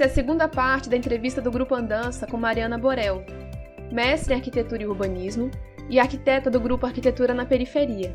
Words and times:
Essa 0.00 0.08
é 0.08 0.12
a 0.12 0.14
segunda 0.14 0.48
parte 0.48 0.88
da 0.88 0.96
entrevista 0.96 1.42
do 1.42 1.50
Grupo 1.50 1.74
Andança 1.74 2.26
com 2.26 2.38
Mariana 2.38 2.78
Borel, 2.78 3.22
mestre 3.92 4.32
em 4.32 4.36
Arquitetura 4.38 4.82
e 4.82 4.86
Urbanismo 4.86 5.50
e 5.90 6.00
arquiteta 6.00 6.50
do 6.50 6.58
Grupo 6.58 6.86
Arquitetura 6.86 7.34
na 7.34 7.44
Periferia. 7.44 8.14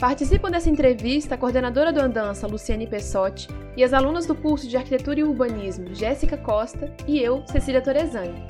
Participam 0.00 0.50
dessa 0.50 0.70
entrevista 0.70 1.34
a 1.34 1.38
coordenadora 1.38 1.92
do 1.92 2.00
Andança, 2.00 2.46
Luciane 2.46 2.86
Pessotti, 2.86 3.46
e 3.76 3.84
as 3.84 3.92
alunas 3.92 4.24
do 4.24 4.34
curso 4.34 4.66
de 4.66 4.74
Arquitetura 4.78 5.20
e 5.20 5.22
Urbanismo, 5.22 5.94
Jéssica 5.94 6.38
Costa, 6.38 6.90
e 7.06 7.18
eu, 7.18 7.46
Cecília 7.46 7.82
Torezani. 7.82 8.42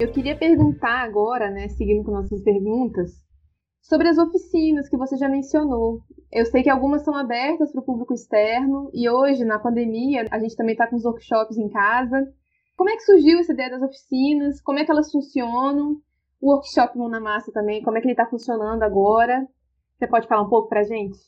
Eu 0.00 0.10
queria 0.12 0.34
perguntar 0.34 1.02
agora, 1.02 1.50
né, 1.50 1.68
seguindo 1.68 2.04
com 2.04 2.12
nossas 2.12 2.40
perguntas, 2.42 3.10
sobre 3.82 4.08
as 4.08 4.16
oficinas 4.16 4.88
que 4.88 4.96
você 4.96 5.14
já 5.18 5.28
mencionou. 5.28 6.00
Eu 6.32 6.46
sei 6.46 6.62
que 6.62 6.70
algumas 6.70 7.02
são 7.02 7.14
abertas 7.14 7.70
para 7.70 7.82
o 7.82 7.84
público 7.84 8.14
externo 8.14 8.90
e 8.94 9.08
hoje, 9.08 9.44
na 9.44 9.58
pandemia, 9.58 10.26
a 10.30 10.38
gente 10.38 10.56
também 10.56 10.72
está 10.72 10.86
com 10.86 10.96
os 10.96 11.04
workshops 11.04 11.58
em 11.58 11.68
casa. 11.68 12.26
Como 12.74 12.88
é 12.88 12.96
que 12.96 13.02
surgiu 13.02 13.38
essa 13.38 13.52
ideia 13.52 13.68
das 13.68 13.82
oficinas? 13.82 14.58
Como 14.62 14.78
é 14.78 14.84
que 14.84 14.90
elas 14.90 15.12
funcionam? 15.12 16.00
O 16.40 16.50
workshop 16.50 16.96
Mão 16.96 17.10
na 17.10 17.20
Massa 17.20 17.52
também, 17.52 17.82
como 17.82 17.98
é 17.98 18.00
que 18.00 18.06
ele 18.06 18.14
está 18.14 18.24
funcionando 18.26 18.82
agora? 18.82 19.46
Você 19.98 20.06
pode 20.06 20.26
falar 20.26 20.42
um 20.42 20.48
pouco 20.48 20.70
para 20.70 20.80
a 20.80 20.84
gente? 20.84 21.18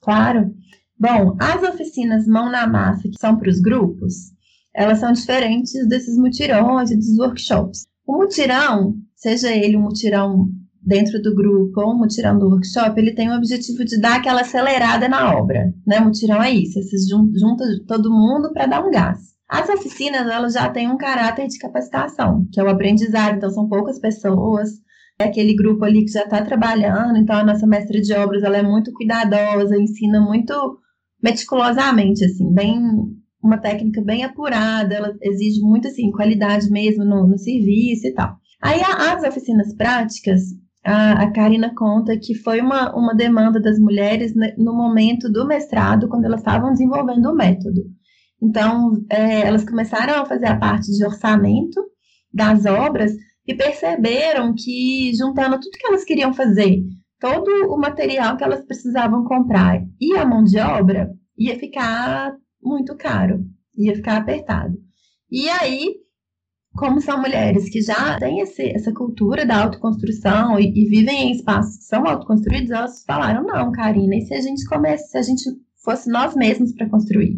Claro. 0.00 0.54
Bom, 0.98 1.36
as 1.38 1.62
oficinas 1.62 2.26
Mão 2.26 2.50
na 2.50 2.66
Massa, 2.66 3.08
que 3.10 3.20
são 3.20 3.36
para 3.36 3.50
os 3.50 3.60
grupos, 3.60 4.32
elas 4.72 5.00
são 5.00 5.12
diferentes 5.12 5.86
desses 5.86 6.16
mutirões 6.16 6.90
e 6.90 6.96
dos 6.96 7.18
workshops. 7.18 7.86
O 8.06 8.16
mutirão, 8.16 8.96
seja 9.14 9.54
ele 9.54 9.76
um 9.76 9.82
mutirão 9.82 10.48
dentro 10.82 11.20
do 11.20 11.34
grupo 11.34 11.80
ou 11.80 11.92
um 11.92 11.98
mutirão 11.98 12.38
do 12.38 12.48
workshop, 12.48 12.98
ele 12.98 13.14
tem 13.14 13.30
o 13.30 13.36
objetivo 13.36 13.84
de 13.84 14.00
dar 14.00 14.16
aquela 14.16 14.40
acelerada 14.40 15.08
na 15.08 15.36
obra, 15.36 15.72
né? 15.86 16.00
Mutirão 16.00 16.42
é 16.42 16.50
isso, 16.50 16.82
você 16.82 16.96
junta 17.38 17.64
todo 17.86 18.10
mundo 18.10 18.52
para 18.52 18.66
dar 18.66 18.84
um 18.84 18.90
gás. 18.90 19.18
As 19.48 19.68
oficinas, 19.68 20.28
elas 20.28 20.54
já 20.54 20.68
têm 20.70 20.88
um 20.88 20.96
caráter 20.96 21.46
de 21.48 21.58
capacitação, 21.58 22.46
que 22.52 22.60
é 22.60 22.64
o 22.64 22.68
aprendizado, 22.68 23.36
então 23.36 23.50
são 23.50 23.68
poucas 23.68 23.98
pessoas, 23.98 24.70
é 25.18 25.24
aquele 25.24 25.54
grupo 25.54 25.84
ali 25.84 26.04
que 26.04 26.12
já 26.12 26.22
está 26.22 26.42
trabalhando, 26.42 27.18
então 27.18 27.36
a 27.36 27.44
nossa 27.44 27.66
mestra 27.66 28.00
de 28.00 28.12
obras, 28.14 28.42
ela 28.42 28.56
é 28.56 28.62
muito 28.62 28.92
cuidadosa, 28.92 29.76
ensina 29.76 30.20
muito 30.20 30.54
meticulosamente, 31.22 32.24
assim, 32.24 32.52
bem 32.52 32.80
uma 33.42 33.58
técnica 33.58 34.02
bem 34.02 34.22
apurada, 34.22 34.94
ela 34.94 35.14
exige 35.22 35.60
muito, 35.60 35.88
assim, 35.88 36.10
qualidade 36.10 36.70
mesmo 36.70 37.04
no, 37.04 37.26
no 37.26 37.38
serviço 37.38 38.06
e 38.06 38.12
tal. 38.12 38.36
Aí 38.62 38.80
as 38.82 39.22
oficinas 39.24 39.74
práticas, 39.74 40.42
a, 40.84 41.24
a 41.24 41.32
Karina 41.32 41.74
conta 41.74 42.18
que 42.18 42.34
foi 42.34 42.60
uma, 42.60 42.94
uma 42.96 43.14
demanda 43.14 43.60
das 43.60 43.78
mulheres 43.78 44.32
no 44.56 44.74
momento 44.74 45.30
do 45.30 45.46
mestrado, 45.46 46.08
quando 46.08 46.24
elas 46.24 46.40
estavam 46.40 46.72
desenvolvendo 46.72 47.26
o 47.26 47.34
método. 47.34 47.82
Então, 48.42 48.92
é, 49.10 49.46
elas 49.46 49.64
começaram 49.64 50.22
a 50.22 50.26
fazer 50.26 50.46
a 50.46 50.58
parte 50.58 50.90
de 50.90 51.04
orçamento 51.04 51.80
das 52.32 52.64
obras 52.64 53.12
e 53.46 53.54
perceberam 53.54 54.54
que, 54.56 55.12
juntando 55.14 55.60
tudo 55.60 55.78
que 55.78 55.86
elas 55.86 56.04
queriam 56.04 56.32
fazer, 56.32 56.82
todo 57.18 57.50
o 57.68 57.76
material 57.76 58.36
que 58.36 58.44
elas 58.44 58.64
precisavam 58.64 59.24
comprar 59.24 59.82
e 60.00 60.16
a 60.16 60.24
mão 60.24 60.42
de 60.42 60.58
obra, 60.58 61.10
ia 61.36 61.58
ficar 61.58 62.34
muito 62.62 62.96
caro, 62.96 63.44
ia 63.76 63.94
ficar 63.94 64.16
apertado. 64.16 64.74
E 65.30 65.48
aí, 65.48 65.96
como 66.80 66.98
são 66.98 67.20
mulheres 67.20 67.68
que 67.68 67.82
já 67.82 68.18
têm 68.18 68.40
esse, 68.40 68.74
essa 68.74 68.90
cultura 68.90 69.44
da 69.44 69.64
autoconstrução 69.64 70.58
e, 70.58 70.72
e, 70.74 70.88
vivem 70.88 71.28
em 71.28 71.32
espaços 71.32 71.76
que 71.76 71.84
são 71.84 72.06
autoconstruídos, 72.06 72.70
elas 72.70 73.04
falaram: 73.04 73.44
não, 73.46 73.70
Karina, 73.70 74.16
e 74.16 74.22
se 74.22 74.32
a 74.32 74.40
gente 74.40 74.64
começa, 74.64 75.04
se 75.04 75.18
a 75.18 75.22
gente 75.22 75.42
fosse 75.84 76.10
nós 76.10 76.34
mesmos 76.34 76.72
para 76.72 76.88
construir? 76.88 77.36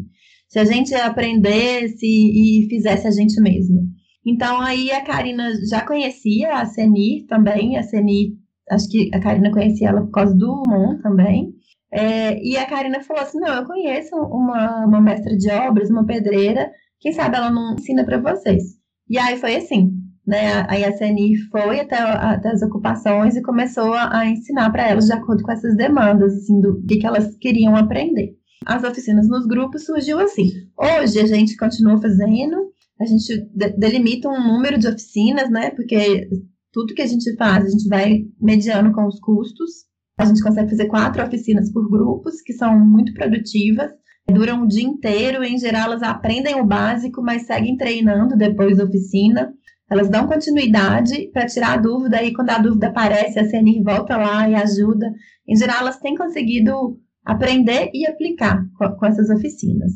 Se 0.49 0.61
a 0.61 0.65
gente 0.65 0.95
aprendesse 0.95 2.07
e 2.07 2.69
fizesse 2.69 3.09
a 3.09 3.11
gente 3.11 3.41
mesma? 3.41 3.81
Então, 4.25 4.61
aí 4.61 4.93
a 4.93 5.03
Karina 5.03 5.51
já 5.69 5.85
conhecia 5.85 6.55
a 6.55 6.65
Senir 6.65 7.27
também, 7.27 7.77
a 7.77 7.83
Senir, 7.83 8.35
acho 8.71 8.89
que 8.89 9.11
a 9.13 9.19
Karina 9.19 9.51
conhecia 9.51 9.89
ela 9.89 10.03
por 10.03 10.13
causa 10.13 10.37
do 10.37 10.63
Mon 10.69 11.01
também. 11.03 11.53
É, 11.91 12.41
e 12.41 12.57
a 12.57 12.65
Karina 12.65 13.03
falou 13.03 13.25
assim: 13.25 13.41
não, 13.41 13.53
eu 13.53 13.67
conheço 13.67 14.15
uma, 14.15 14.87
uma 14.87 15.01
mestra 15.01 15.37
de 15.37 15.51
obras, 15.51 15.91
uma 15.91 16.07
pedreira, 16.07 16.71
quem 17.01 17.13
sabe 17.13 17.37
ela 17.37 17.51
não 17.51 17.75
ensina 17.75 18.05
para 18.05 18.21
vocês. 18.21 18.82
E 19.09 19.19
aí 19.19 19.37
foi 19.37 19.57
assim, 19.57 19.93
né? 20.27 20.61
A 20.61 20.99
CNI 20.99 21.37
foi 21.51 21.81
até, 21.81 21.99
até 21.99 22.51
as 22.51 22.63
ocupações 22.63 23.37
e 23.37 23.43
começou 23.43 23.93
a, 23.93 24.19
a 24.21 24.29
ensinar 24.29 24.71
para 24.71 24.89
elas 24.89 25.07
de 25.07 25.13
acordo 25.13 25.43
com 25.43 25.53
essas 25.53 25.77
demandas, 25.77 26.35
assim, 26.35 26.61
do 26.61 26.83
que, 26.83 26.99
que 26.99 27.07
elas 27.07 27.37
queriam 27.37 27.77
aprender. 27.77 28.37
As 28.65 28.85
oficinas 28.85 29.29
nos 29.29 29.47
grupos 29.47 29.85
surgiu 29.85 30.21
assim. 30.21 30.49
Hoje 30.79 31.19
a 31.19 31.27
gente 31.27 31.57
continua 31.57 32.01
fazendo, 32.01 32.73
a 33.01 33.05
gente 33.05 33.51
delimita 33.77 34.29
um 34.29 34.47
número 34.47 34.79
de 34.79 34.87
oficinas, 34.87 35.51
né? 35.51 35.71
Porque 35.71 36.29
tudo 36.73 36.95
que 36.95 37.03
a 37.03 37.07
gente 37.07 37.35
faz, 37.37 37.67
a 37.67 37.69
gente 37.69 37.89
vai 37.89 38.25
mediando 38.41 38.93
com 38.93 39.07
os 39.07 39.19
custos. 39.19 39.71
A 40.19 40.25
gente 40.25 40.43
consegue 40.43 40.71
fazer 40.71 40.87
quatro 40.87 41.23
oficinas 41.25 41.73
por 41.73 41.91
grupos, 41.91 42.41
que 42.43 42.53
são 42.53 42.79
muito 42.79 43.13
produtivas 43.15 43.91
duram 44.31 44.63
o 44.63 44.69
dia 44.69 44.85
inteiro, 44.85 45.43
em 45.45 45.59
geral 45.59 45.85
elas 45.85 46.03
aprendem 46.03 46.55
o 46.55 46.65
básico, 46.65 47.23
mas 47.23 47.47
seguem 47.47 47.77
treinando 47.77 48.37
depois 48.37 48.79
da 48.79 48.85
oficina. 48.85 49.53
Elas 49.91 50.09
dão 50.09 50.27
continuidade 50.27 51.31
para 51.33 51.47
tirar 51.47 51.75
a 51.75 51.77
dúvida, 51.77 52.23
e 52.23 52.33
quando 52.33 52.51
a 52.51 52.59
dúvida 52.59 52.89
aparece, 52.89 53.39
a 53.39 53.45
CNIR 53.45 53.83
volta 53.83 54.17
lá 54.17 54.49
e 54.49 54.55
ajuda. 54.55 55.13
Em 55.47 55.57
geral, 55.57 55.81
elas 55.81 56.01
têm 56.01 56.17
conseguido 56.17 56.99
aprender 57.25 57.91
e 57.93 58.07
aplicar 58.07 58.65
com 58.99 59.07
essas 59.07 59.29
oficinas. 59.29 59.93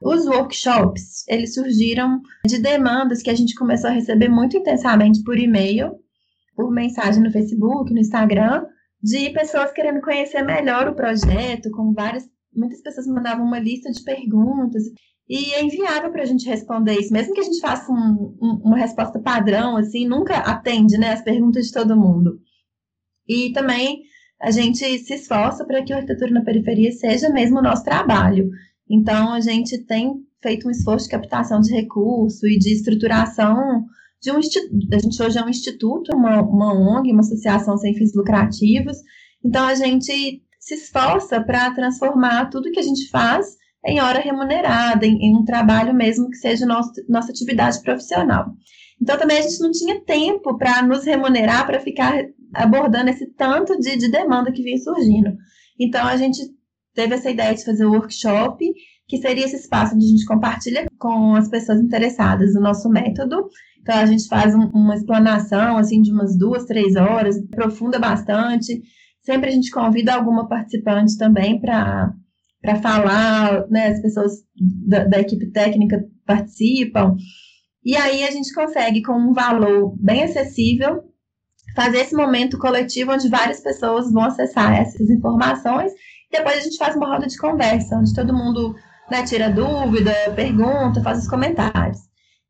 Os 0.00 0.26
workshops, 0.26 1.26
eles 1.26 1.54
surgiram 1.54 2.20
de 2.46 2.58
demandas 2.58 3.20
que 3.20 3.30
a 3.30 3.34
gente 3.34 3.54
começou 3.54 3.90
a 3.90 3.94
receber 3.94 4.28
muito 4.28 4.56
intensamente 4.56 5.22
por 5.24 5.36
e-mail, 5.36 5.92
por 6.54 6.70
mensagem 6.70 7.22
no 7.22 7.32
Facebook, 7.32 7.92
no 7.92 7.98
Instagram, 7.98 8.64
de 9.02 9.30
pessoas 9.30 9.72
querendo 9.72 10.00
conhecer 10.00 10.42
melhor 10.42 10.88
o 10.88 10.94
projeto, 10.94 11.70
com 11.70 11.92
várias 11.92 12.28
muitas 12.54 12.80
pessoas 12.80 13.06
mandavam 13.06 13.44
uma 13.44 13.58
lista 13.58 13.90
de 13.90 14.02
perguntas 14.02 14.82
e 15.28 15.52
é 15.52 15.62
inviável 15.62 16.10
para 16.10 16.22
a 16.22 16.26
gente 16.26 16.48
responder 16.48 16.98
isso, 16.98 17.12
mesmo 17.12 17.34
que 17.34 17.40
a 17.40 17.44
gente 17.44 17.60
faça 17.60 17.92
um, 17.92 18.36
um, 18.40 18.60
uma 18.64 18.78
resposta 18.78 19.20
padrão, 19.20 19.76
assim, 19.76 20.08
nunca 20.08 20.38
atende, 20.38 20.96
né, 20.96 21.12
as 21.12 21.22
perguntas 21.22 21.66
de 21.66 21.72
todo 21.72 21.96
mundo. 21.96 22.40
E 23.28 23.52
também 23.52 24.02
a 24.40 24.50
gente 24.50 24.98
se 25.00 25.14
esforça 25.14 25.66
para 25.66 25.82
que 25.84 25.92
a 25.92 25.96
arquitetura 25.96 26.32
na 26.32 26.44
periferia 26.44 26.92
seja 26.92 27.28
mesmo 27.28 27.58
o 27.58 27.62
nosso 27.62 27.84
trabalho. 27.84 28.48
Então, 28.88 29.32
a 29.32 29.40
gente 29.40 29.84
tem 29.84 30.14
feito 30.42 30.66
um 30.66 30.70
esforço 30.70 31.04
de 31.04 31.10
captação 31.10 31.60
de 31.60 31.72
recurso 31.72 32.46
e 32.46 32.58
de 32.58 32.72
estruturação 32.72 33.84
de 34.22 34.30
um 34.32 34.38
instituto. 34.38 34.94
A 34.94 34.98
gente 34.98 35.22
hoje 35.22 35.38
é 35.38 35.44
um 35.44 35.48
instituto, 35.48 36.16
uma, 36.16 36.40
uma 36.40 36.72
ONG, 36.72 37.12
uma 37.12 37.20
associação 37.20 37.76
sem 37.76 37.94
fins 37.94 38.14
lucrativos. 38.14 38.96
Então, 39.44 39.66
a 39.66 39.74
gente 39.74 40.42
se 40.68 40.74
esforça 40.74 41.42
para 41.42 41.70
transformar 41.70 42.50
tudo 42.50 42.70
que 42.70 42.78
a 42.78 42.82
gente 42.82 43.08
faz 43.08 43.56
em 43.86 44.00
hora 44.00 44.20
remunerada, 44.20 45.06
em, 45.06 45.16
em 45.18 45.34
um 45.34 45.42
trabalho 45.42 45.94
mesmo 45.94 46.28
que 46.28 46.36
seja 46.36 46.66
nosso, 46.66 46.92
nossa 47.08 47.30
atividade 47.30 47.80
profissional. 47.80 48.52
Então, 49.00 49.16
também 49.16 49.38
a 49.38 49.42
gente 49.42 49.60
não 49.60 49.70
tinha 49.70 50.04
tempo 50.04 50.58
para 50.58 50.82
nos 50.82 51.04
remunerar, 51.04 51.64
para 51.64 51.80
ficar 51.80 52.22
abordando 52.52 53.08
esse 53.08 53.26
tanto 53.34 53.78
de, 53.78 53.96
de 53.96 54.10
demanda 54.10 54.52
que 54.52 54.62
vinha 54.62 54.76
surgindo. 54.76 55.32
Então, 55.80 56.06
a 56.06 56.16
gente 56.18 56.38
teve 56.94 57.14
essa 57.14 57.30
ideia 57.30 57.54
de 57.54 57.64
fazer 57.64 57.86
o 57.86 57.90
um 57.90 57.94
workshop, 57.94 58.62
que 59.06 59.16
seria 59.16 59.46
esse 59.46 59.56
espaço 59.56 59.94
onde 59.94 60.04
a 60.04 60.08
gente 60.08 60.26
compartilha 60.26 60.86
com 60.98 61.34
as 61.34 61.48
pessoas 61.48 61.80
interessadas 61.80 62.54
o 62.54 62.60
nosso 62.60 62.90
método. 62.90 63.48
Então, 63.80 63.96
a 63.96 64.04
gente 64.04 64.26
faz 64.26 64.54
um, 64.54 64.68
uma 64.74 64.96
explanação, 64.96 65.78
assim, 65.78 66.02
de 66.02 66.12
umas 66.12 66.36
duas, 66.36 66.66
três 66.66 66.94
horas, 66.94 67.38
aprofunda 67.38 67.98
bastante, 67.98 68.82
Sempre 69.28 69.50
a 69.50 69.52
gente 69.52 69.70
convida 69.70 70.14
alguma 70.14 70.48
participante 70.48 71.18
também 71.18 71.60
para 71.60 72.14
falar, 72.80 73.68
né? 73.68 73.88
As 73.88 74.00
pessoas 74.00 74.32
da, 74.88 75.04
da 75.04 75.20
equipe 75.20 75.50
técnica 75.50 76.02
participam. 76.24 77.14
E 77.84 77.94
aí 77.94 78.24
a 78.24 78.30
gente 78.30 78.54
consegue, 78.54 79.02
com 79.02 79.12
um 79.12 79.34
valor 79.34 79.94
bem 80.00 80.22
acessível, 80.22 81.02
fazer 81.76 81.98
esse 81.98 82.16
momento 82.16 82.58
coletivo 82.58 83.12
onde 83.12 83.28
várias 83.28 83.60
pessoas 83.60 84.10
vão 84.10 84.24
acessar 84.24 84.80
essas 84.80 85.10
informações. 85.10 85.92
Depois 86.32 86.56
a 86.56 86.62
gente 86.62 86.78
faz 86.78 86.96
uma 86.96 87.08
roda 87.08 87.26
de 87.26 87.36
conversa, 87.36 87.98
onde 87.98 88.14
todo 88.14 88.32
mundo 88.34 88.74
né, 89.10 89.24
tira 89.24 89.50
dúvida, 89.50 90.14
pergunta, 90.34 91.02
faz 91.02 91.18
os 91.18 91.28
comentários. 91.28 91.98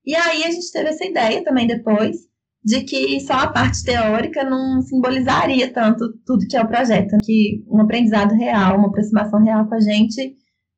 E 0.06 0.14
aí 0.14 0.44
a 0.44 0.50
gente 0.52 0.70
teve 0.70 0.90
essa 0.90 1.04
ideia 1.04 1.42
também 1.42 1.66
depois 1.66 2.19
de 2.68 2.82
que 2.82 3.18
só 3.20 3.32
a 3.32 3.46
parte 3.50 3.82
teórica 3.82 4.44
não 4.44 4.82
simbolizaria 4.82 5.72
tanto 5.72 6.12
tudo 6.26 6.46
que 6.46 6.54
é 6.54 6.60
o 6.60 6.68
projeto, 6.68 7.16
que 7.24 7.64
um 7.66 7.80
aprendizado 7.80 8.34
real, 8.34 8.76
uma 8.76 8.88
aproximação 8.88 9.42
real 9.42 9.66
com 9.66 9.74
a 9.74 9.80
gente 9.80 10.36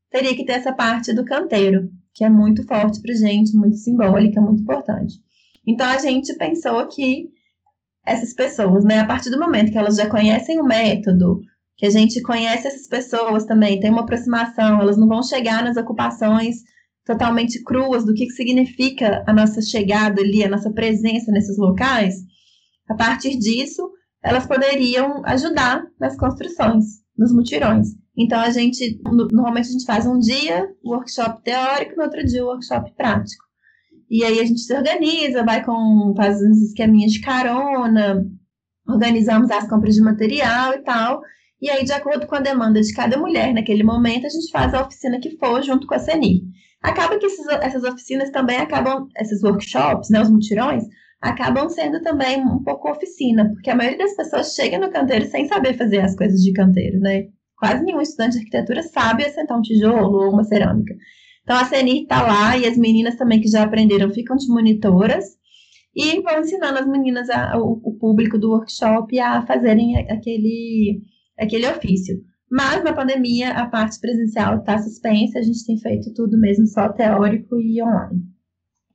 teria 0.09 0.37
que 0.37 0.45
ter 0.45 0.53
essa 0.53 0.73
parte 0.73 1.13
do 1.13 1.25
canteiro, 1.25 1.91
que 2.15 2.23
é 2.23 2.31
muito 2.31 2.65
forte 2.65 3.03
para 3.03 3.13
gente, 3.13 3.57
muito 3.57 3.77
simbólica, 3.77 4.41
muito 4.41 4.63
importante. 4.63 5.15
Então 5.67 5.85
a 5.85 5.99
gente 5.99 6.33
pensou 6.35 6.87
que 6.87 7.29
essas 8.07 8.33
pessoas, 8.35 8.85
né, 8.85 9.01
a 9.01 9.07
partir 9.07 9.31
do 9.31 9.41
momento 9.41 9.73
que 9.73 9.79
elas 9.79 9.97
já 9.97 10.09
conhecem 10.09 10.61
o 10.61 10.65
método, 10.65 11.41
que 11.77 11.87
a 11.87 11.91
gente 11.91 12.23
conhece 12.23 12.69
essas 12.69 12.87
pessoas 12.87 13.45
também, 13.47 13.81
tem 13.81 13.91
uma 13.91 14.03
aproximação, 14.03 14.81
elas 14.81 14.97
não 14.97 15.09
vão 15.09 15.25
chegar 15.25 15.65
nas 15.65 15.77
ocupações 15.77 16.59
totalmente 17.05 17.63
cruas 17.63 18.05
do 18.05 18.15
que, 18.15 18.27
que 18.27 18.33
significa 18.33 19.25
a 19.27 19.33
nossa 19.33 19.61
chegada 19.61 20.21
ali, 20.21 20.45
a 20.45 20.49
nossa 20.49 20.71
presença 20.71 21.33
nesses 21.33 21.59
locais. 21.59 22.15
A 22.89 22.95
partir 22.95 23.39
disso, 23.39 23.91
elas 24.23 24.47
poderiam 24.47 25.25
ajudar 25.25 25.85
nas 25.99 26.17
construções, 26.17 26.85
nos 27.17 27.33
mutirões. 27.33 27.89
Então, 28.17 28.39
a 28.39 28.51
gente, 28.51 29.01
normalmente 29.05 29.69
a 29.69 29.73
gente 29.73 29.87
faz 29.87 30.07
um 30.07 30.19
dia 30.19 30.69
workshop 30.85 31.43
teórico, 31.43 31.97
no 31.97 32.03
outro 32.03 32.25
dia 32.25 32.45
workshop 32.45 32.95
prático. 32.95 33.45
E 34.11 34.25
aí 34.25 34.41
a 34.41 34.45
gente 34.45 34.61
se 34.61 34.77
organiza, 34.77 35.45
vai 35.45 35.65
com, 35.65 36.13
faz 36.17 36.43
uns 36.43 36.61
esqueminhas 36.63 37.13
de 37.13 37.21
carona, 37.21 38.27
organizamos 38.87 39.51
as 39.51 39.69
compras 39.69 39.95
de 39.95 40.03
material 40.03 40.75
e 40.75 40.79
tal. 40.83 41.23
E 41.63 41.71
aí, 41.71 41.85
de 41.85 41.93
acordo 41.93 42.27
com 42.27 42.35
a 42.35 42.41
demanda 42.41 42.81
de 42.81 42.93
cada 42.93 43.17
mulher 43.17 43.55
naquele 43.55 43.85
momento, 43.85 44.27
a 44.27 44.31
gente 44.31 44.51
faz 44.51 44.75
a 44.75 44.83
oficina 44.83 45.21
que 45.21 45.37
for 45.39 45.63
junto 45.63 45.87
com 45.87 45.95
a 45.95 45.99
CENI. 45.99 46.43
Acaba 46.83 47.19
que 47.19 47.27
esses, 47.27 47.47
essas 47.47 47.85
oficinas 47.85 48.31
também 48.31 48.57
acabam, 48.57 49.09
esses 49.19 49.43
workshops, 49.43 50.09
né, 50.11 50.23
os 50.23 50.31
mutirões, 50.31 50.85
acabam 51.21 51.69
sendo 51.69 52.01
também 52.03 52.41
um 52.41 52.63
pouco 52.63 52.91
oficina, 52.91 53.51
porque 53.53 53.71
a 53.71 53.77
maioria 53.77 53.99
das 53.99 54.17
pessoas 54.17 54.55
chega 54.55 54.79
no 54.79 54.91
canteiro 54.91 55.27
sem 55.27 55.47
saber 55.47 55.75
fazer 55.75 56.01
as 56.01 56.17
coisas 56.17 56.41
de 56.41 56.53
canteiro, 56.53 56.99
né? 56.99 57.27
Quase 57.59 57.85
nenhum 57.85 58.01
estudante 58.01 58.33
de 58.33 58.39
arquitetura 58.39 58.83
sabe 58.83 59.25
assentar 59.25 59.59
um 59.59 59.63
tijolo 59.63 60.25
ou 60.25 60.33
uma 60.33 60.45
cerâmica. 60.45 60.95
Então 61.43 61.57
a 61.57 61.69
CNI 61.69 62.03
está 62.03 62.23
lá 62.23 62.57
e 62.57 62.67
as 62.67 62.79
meninas 62.79 63.17
também 63.17 63.41
que 63.41 63.49
já 63.49 63.63
aprenderam 63.63 64.11
ficam 64.11 64.37
de 64.37 64.49
monitoras 64.49 65.25
e 65.95 66.21
vão 66.23 66.41
ensinando 66.41 66.79
as 66.79 66.87
meninas, 66.87 67.29
a, 67.29 67.59
o, 67.59 67.81
o, 67.85 67.99
público 67.99 68.39
do 68.39 68.51
workshop, 68.51 69.19
a 69.19 69.45
fazerem 69.45 69.99
aquele, 70.09 71.03
aquele 71.39 71.67
ofício. 71.67 72.17
Mas 72.51 72.83
na 72.83 72.93
pandemia 72.93 73.53
a 73.53 73.69
parte 73.69 74.01
presencial 74.01 74.59
está 74.59 74.77
suspensa, 74.79 75.39
a 75.39 75.43
gente 75.43 75.65
tem 75.65 75.79
feito 75.79 76.13
tudo 76.13 76.39
mesmo 76.39 76.67
só 76.67 76.89
teórico 76.93 77.61
e 77.61 77.81
online. 77.83 78.23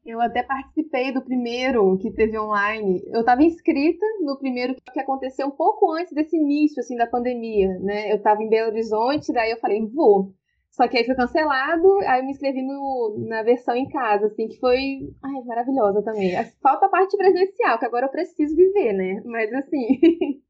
Eu 0.05 0.21
até 0.21 0.43
participei 0.43 1.11
do 1.11 1.23
primeiro 1.23 1.97
que 1.97 2.11
teve 2.11 2.37
online. 2.37 3.01
Eu 3.07 3.21
estava 3.21 3.41
inscrita 3.41 4.05
no 4.21 4.37
primeiro 4.37 4.75
que 4.93 4.99
aconteceu 4.99 5.47
um 5.47 5.51
pouco 5.51 5.91
antes 5.91 6.13
desse 6.13 6.37
início 6.37 6.79
assim 6.79 6.95
da 6.95 7.07
pandemia, 7.07 7.79
né? 7.79 8.11
Eu 8.11 8.17
estava 8.17 8.43
em 8.43 8.49
Belo 8.49 8.69
Horizonte, 8.69 9.33
daí 9.33 9.49
eu 9.49 9.57
falei, 9.57 9.83
vou. 9.87 10.31
Só 10.69 10.87
que 10.87 10.97
aí 10.97 11.05
foi 11.05 11.15
cancelado, 11.15 11.99
aí 12.05 12.19
eu 12.19 12.25
me 12.25 12.31
inscrevi 12.31 12.61
no, 12.61 13.25
na 13.29 13.41
versão 13.41 13.75
em 13.75 13.87
casa, 13.87 14.27
assim, 14.27 14.49
que 14.49 14.59
foi 14.59 15.09
ai, 15.23 15.41
maravilhosa 15.45 16.03
também. 16.03 16.33
Falta 16.61 16.85
a 16.85 16.89
parte 16.89 17.17
presencial, 17.17 17.79
que 17.79 17.85
agora 17.85 18.07
eu 18.07 18.11
preciso 18.11 18.55
viver, 18.55 18.93
né? 18.93 19.21
Mas 19.25 19.51
assim, 19.53 19.87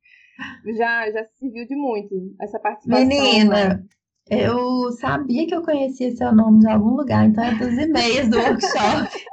já, 0.77 1.11
já 1.11 1.23
serviu 1.39 1.65
de 1.67 1.75
muito 1.75 2.35
essa 2.41 2.59
participação. 2.59 3.05
Menina, 3.05 3.85
eu 4.29 4.91
sabia 4.93 5.47
que 5.47 5.55
eu 5.55 5.61
conhecia 5.61 6.15
seu 6.15 6.33
nome 6.33 6.59
de 6.59 6.67
algum 6.67 6.95
lugar, 6.95 7.25
então 7.25 7.43
é 7.43 7.55
dos 7.55 7.77
e-mails 7.77 8.29
do 8.29 8.37
workshop. 8.37 9.25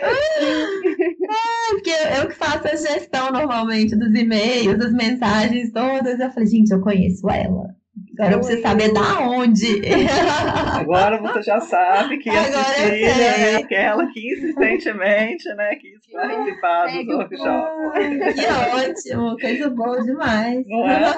é, 0.00 1.70
porque 1.70 1.90
eu, 1.90 2.22
eu, 2.22 2.28
que 2.28 2.34
faço 2.34 2.66
a 2.66 2.76
gestão 2.76 3.30
normalmente 3.30 3.96
dos 3.96 4.14
e-mails, 4.14 4.78
das 4.78 4.92
mensagens 4.92 5.72
todas. 5.72 6.20
Eu 6.20 6.30
falei, 6.30 6.48
gente, 6.48 6.70
eu 6.70 6.80
conheço 6.80 7.28
ela. 7.28 7.74
Agora 8.18 8.38
você 8.38 8.60
saber 8.60 8.92
da 8.92 9.20
onde. 9.28 9.82
Agora 10.78 11.20
você 11.20 11.42
já 11.42 11.60
sabe 11.60 12.18
que 12.18 12.30
a 12.30 12.44
Cecília 12.44 13.08
é 13.08 13.56
aquela 13.56 14.06
que 14.12 14.32
insistentemente 14.32 15.48
né, 15.54 15.74
quis 15.76 16.06
participar 16.12 16.86
dos 16.86 17.06
workshops. 17.06 18.34
Que 18.34 19.12
ótimo, 19.12 19.36
coisa 19.36 19.70
boa 19.70 20.02
demais. 20.02 20.64
Não 20.66 20.88
é? 20.88 21.12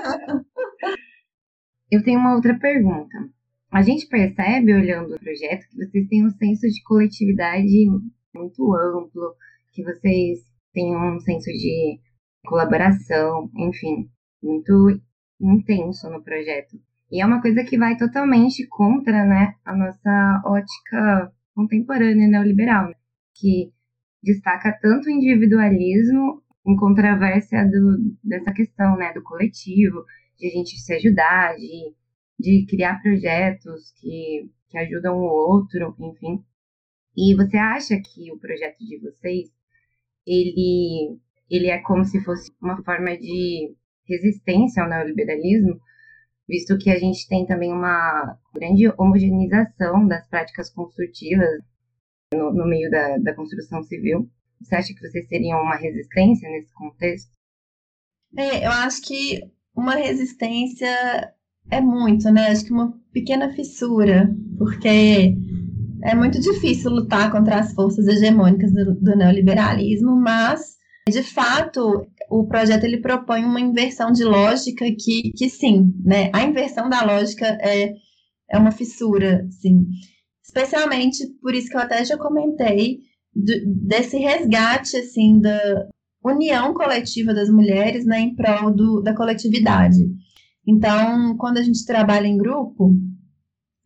Eu 1.91 2.03
tenho 2.03 2.19
uma 2.19 2.35
outra 2.35 2.59
pergunta. 2.59 3.17
A 3.71 3.83
gente 3.83 4.09
percebe, 4.09 4.73
olhando 4.73 5.15
o 5.15 5.19
projeto, 5.19 5.67
que 5.69 5.77
vocês 5.77 6.09
têm 6.09 6.25
um 6.25 6.31
senso 6.31 6.67
de 6.67 6.83
coletividade 6.83 7.87
muito 8.35 8.75
amplo, 8.75 9.35
que 9.73 9.83
vocês 9.85 10.39
têm 10.73 10.97
um 10.97 11.21
senso 11.21 11.51
de 11.51 12.01
colaboração, 12.47 13.51
enfim, 13.57 14.09
muito 14.43 15.01
intenso 15.41 16.09
no 16.11 16.23
projeto. 16.23 16.81
E 17.11 17.23
é 17.23 17.27
uma 17.27 17.41
coisa 17.41 17.62
que 17.65 17.79
vai 17.79 17.97
totalmente 17.97 18.67
contra 18.67 19.25
né, 19.25 19.55
a 19.65 19.77
nossa 19.77 20.43
ótica 20.44 21.33
contemporânea 21.55 22.29
neoliberal, 22.29 22.88
né, 22.88 22.94
que 23.35 23.73
destaca 24.23 24.77
tanto 24.83 25.06
o 25.06 25.11
individualismo 25.11 26.43
em 26.67 26.77
controvérsia 26.77 27.65
do, 27.65 28.17
dessa 28.25 28.53
questão 28.53 28.97
né, 28.97 29.12
do 29.12 29.23
coletivo, 29.23 30.05
de 30.37 30.49
a 30.49 30.50
gente 30.50 30.79
se 30.79 30.93
ajudar, 30.94 31.55
de, 31.55 31.94
de 32.38 32.67
criar 32.69 33.00
projetos 33.00 33.93
que, 34.00 34.50
que 34.69 34.79
ajudam 34.79 35.17
o 35.17 35.23
outro, 35.23 35.94
enfim. 36.00 36.44
E 37.17 37.35
você 37.37 37.56
acha 37.56 37.97
que 37.97 38.33
o 38.33 38.38
projeto 38.38 38.79
de 38.85 38.99
vocês, 38.99 39.49
ele, 40.27 41.19
ele 41.49 41.69
é 41.69 41.79
como 41.79 42.05
se 42.05 42.23
fosse 42.25 42.53
uma 42.61 42.83
forma 42.83 43.17
de 43.17 43.75
resistência 44.08 44.82
ao 44.82 44.88
neoliberalismo, 44.88 45.81
visto 46.49 46.79
que 46.79 46.91
a 46.91 46.99
gente 46.99 47.26
tem 47.29 47.47
também 47.47 47.73
uma 47.73 48.38
grande 48.55 48.88
homogeneização 48.99 50.06
das 50.06 50.26
práticas 50.29 50.70
construtivas 50.70 51.62
no, 52.32 52.53
no 52.53 52.67
meio 52.67 52.91
da, 52.91 53.19
da 53.19 53.35
construção 53.35 53.82
civil. 53.82 54.29
Você 54.61 54.75
acha 54.75 54.94
que 54.94 55.00
vocês 55.00 55.29
seriam 55.29 55.61
uma 55.61 55.76
resistência 55.76 56.49
nesse 56.49 56.73
contexto? 56.73 57.31
É, 58.37 58.67
eu 58.67 58.70
acho 58.70 59.03
que 59.03 59.41
uma 59.75 59.94
resistência 59.94 61.32
é 61.70 61.81
muito, 61.81 62.31
né? 62.31 62.49
Acho 62.49 62.64
que 62.64 62.73
uma 62.73 62.99
pequena 63.12 63.52
fissura, 63.52 64.31
porque 64.59 65.37
é 66.02 66.14
muito 66.14 66.41
difícil 66.41 66.91
lutar 66.91 67.31
contra 67.31 67.59
as 67.59 67.73
forças 67.75 68.06
hegemônicas 68.06 68.73
do, 68.73 68.94
do 68.94 69.17
neoliberalismo, 69.17 70.17
mas 70.17 70.76
de 71.09 71.23
fato 71.23 72.06
o 72.28 72.46
projeto 72.46 72.84
ele 72.84 73.00
propõe 73.00 73.44
uma 73.44 73.61
inversão 73.61 74.11
de 74.11 74.25
lógica 74.25 74.84
que, 74.99 75.32
que 75.37 75.49
sim, 75.49 75.93
né? 76.05 76.31
A 76.32 76.43
inversão 76.43 76.88
da 76.88 77.05
lógica 77.05 77.46
é, 77.61 77.93
é 78.50 78.58
uma 78.58 78.70
fissura, 78.70 79.46
sim. 79.50 79.87
Especialmente 80.44 81.26
por 81.40 81.54
isso 81.54 81.68
que 81.68 81.76
eu 81.76 81.80
até 81.80 82.04
já 82.04 82.16
comentei 82.16 83.00
desse 83.35 84.16
resgate 84.16 84.97
assim 84.97 85.40
da 85.40 85.87
união 86.25 86.73
coletiva 86.75 87.35
das 87.35 87.49
mulheres 87.50 88.04
né, 88.04 88.21
em 88.21 88.35
prol 88.35 88.75
do, 88.75 89.02
da 89.02 89.14
coletividade. 89.14 89.99
Então, 90.66 91.37
quando 91.37 91.59
a 91.59 91.62
gente 91.62 91.85
trabalha 91.85 92.26
em 92.26 92.37
grupo, 92.37 92.92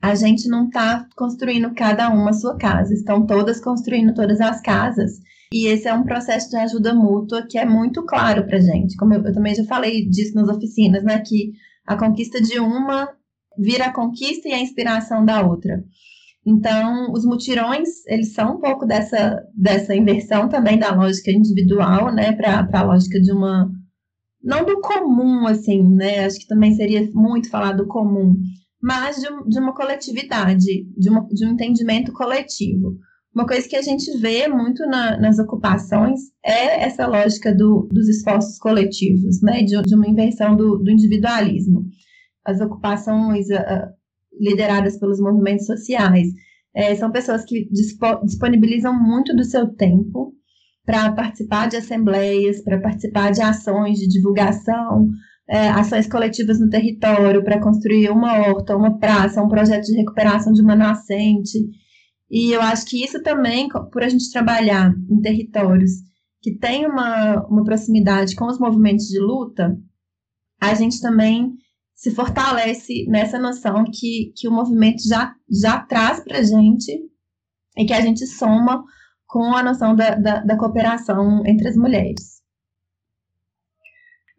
a 0.01 0.15
gente 0.15 0.49
não 0.49 0.67
está 0.67 1.07
construindo 1.15 1.75
cada 1.75 2.09
uma 2.09 2.31
a 2.31 2.35
sua 2.35 2.57
casa, 2.57 2.95
estão 2.95 3.27
todas 3.27 3.61
construindo 3.61 4.15
todas 4.15 4.41
as 4.41 4.61
casas. 4.61 5.21
E 5.53 5.67
esse 5.67 5.89
é 5.89 5.93
um 5.93 6.05
processo 6.05 6.49
de 6.49 6.57
ajuda 6.57 6.95
mútua 6.95 7.47
que 7.47 7.59
é 7.59 7.67
muito 7.67 8.05
claro 8.05 8.47
para 8.47 8.61
gente. 8.61 8.97
Como 8.97 9.13
eu, 9.13 9.23
eu, 9.23 9.33
também 9.33 9.55
já 9.55 9.65
falei 9.65 10.09
disso 10.09 10.35
nas 10.35 10.49
oficinas, 10.49 11.03
né? 11.03 11.21
Que 11.27 11.53
a 11.87 11.97
conquista 11.99 12.41
de 12.41 12.59
uma 12.61 13.09
vira 13.59 13.87
a 13.87 13.93
conquista 13.93 14.49
e 14.49 14.53
a 14.53 14.61
inspiração 14.61 15.25
da 15.25 15.45
outra. 15.45 15.85
Então, 16.47 17.13
os 17.13 17.25
mutirões, 17.25 18.07
eles 18.07 18.33
são 18.33 18.57
um 18.57 18.61
pouco 18.61 18.87
dessa, 18.87 19.43
dessa 19.55 19.95
inversão 19.95 20.49
também 20.49 20.79
da 20.79 20.95
lógica 20.95 21.31
individual, 21.31 22.15
né? 22.15 22.33
Para 22.33 22.67
a 22.73 22.83
lógica 22.83 23.21
de 23.21 23.31
uma. 23.33 23.71
Não 24.43 24.65
do 24.65 24.81
comum, 24.81 25.47
assim, 25.47 25.83
né? 25.83 26.25
Acho 26.25 26.39
que 26.39 26.47
também 26.47 26.73
seria 26.73 27.07
muito 27.13 27.51
falar 27.51 27.73
do 27.73 27.87
comum, 27.87 28.37
mas 28.83 29.17
de, 29.17 29.29
de 29.49 29.59
uma 29.59 29.75
coletividade, 29.75 30.85
de, 30.97 31.11
uma, 31.11 31.27
de 31.27 31.47
um 31.47 31.51
entendimento 31.51 32.13
coletivo. 32.13 32.97
Uma 33.35 33.47
coisa 33.47 33.69
que 33.69 33.77
a 33.77 33.83
gente 33.83 34.11
vê 34.19 34.49
muito 34.49 34.85
na, 34.87 35.17
nas 35.19 35.39
ocupações 35.39 36.21
é 36.45 36.83
essa 36.83 37.07
lógica 37.07 37.55
do, 37.55 37.89
dos 37.93 38.09
esforços 38.09 38.59
coletivos, 38.59 39.41
né, 39.43 39.63
de, 39.63 39.81
de 39.83 39.95
uma 39.95 40.09
inversão 40.09 40.57
do, 40.57 40.79
do, 40.79 40.91
individualismo. 40.91 41.85
As 42.45 42.61
ocupações 42.61 43.47
uh, 43.51 43.89
lideradas 44.41 44.99
pelos 44.99 45.21
movimentos 45.21 45.67
sociais 45.67 46.29
é, 46.75 46.95
são 46.97 47.13
pessoas 47.13 47.45
que 47.45 47.69
dispo, 47.71 48.25
disponibilizam 48.25 48.99
muito 48.99 49.35
do 49.35 49.45
seu 49.45 49.69
tempo 49.75 50.35
para 50.85 51.13
participar 51.13 51.69
de 51.69 51.77
assembleias, 51.77 52.63
para 52.65 52.81
participar 52.81 53.31
de 53.31 53.43
ações 53.43 53.99
de 53.99 54.09
divulgação, 54.09 55.09
é, 55.51 55.69
ações 55.69 56.07
coletivas 56.07 56.61
no 56.61 56.71
território, 56.71 57.43
para 57.43 57.61
construir 57.61 58.09
uma 58.09 58.39
horta, 58.39 58.77
uma 58.77 58.97
praça, 58.99 59.43
um 59.43 59.49
projeto 59.49 59.87
de 59.87 59.97
recuperação 59.97 60.53
de 60.53 60.63
uma 60.63 60.77
nascente. 60.77 61.59
E 62.31 62.53
eu 62.53 62.63
acho 62.63 62.87
que 62.87 63.05
isso 63.05 63.21
também, 63.21 63.69
por 63.91 64.05
a 64.05 64.09
gente 64.09 64.31
trabalhar 64.31 64.95
em 65.11 65.21
territórios 65.21 65.91
que 66.41 66.57
têm 66.57 66.87
uma, 66.87 67.45
uma 67.49 67.65
proximidade 67.65 68.37
com 68.37 68.47
os 68.47 68.61
movimentos 68.61 69.07
de 69.07 69.19
luta, 69.19 69.77
a 70.61 70.73
gente 70.75 71.01
também 71.01 71.53
se 71.97 72.13
fortalece 72.13 73.05
nessa 73.09 73.37
noção 73.37 73.85
que, 73.93 74.33
que 74.37 74.47
o 74.47 74.53
movimento 74.53 75.03
já, 75.07 75.35
já 75.51 75.81
traz 75.81 76.23
para 76.23 76.39
a 76.39 76.43
gente 76.43 76.97
e 77.77 77.85
que 77.85 77.93
a 77.93 78.01
gente 78.01 78.25
soma 78.25 78.85
com 79.27 79.55
a 79.55 79.65
noção 79.65 79.97
da, 79.97 80.15
da, 80.15 80.41
da 80.45 80.57
cooperação 80.57 81.45
entre 81.45 81.69
as 81.69 81.77
mulheres. 81.77 82.40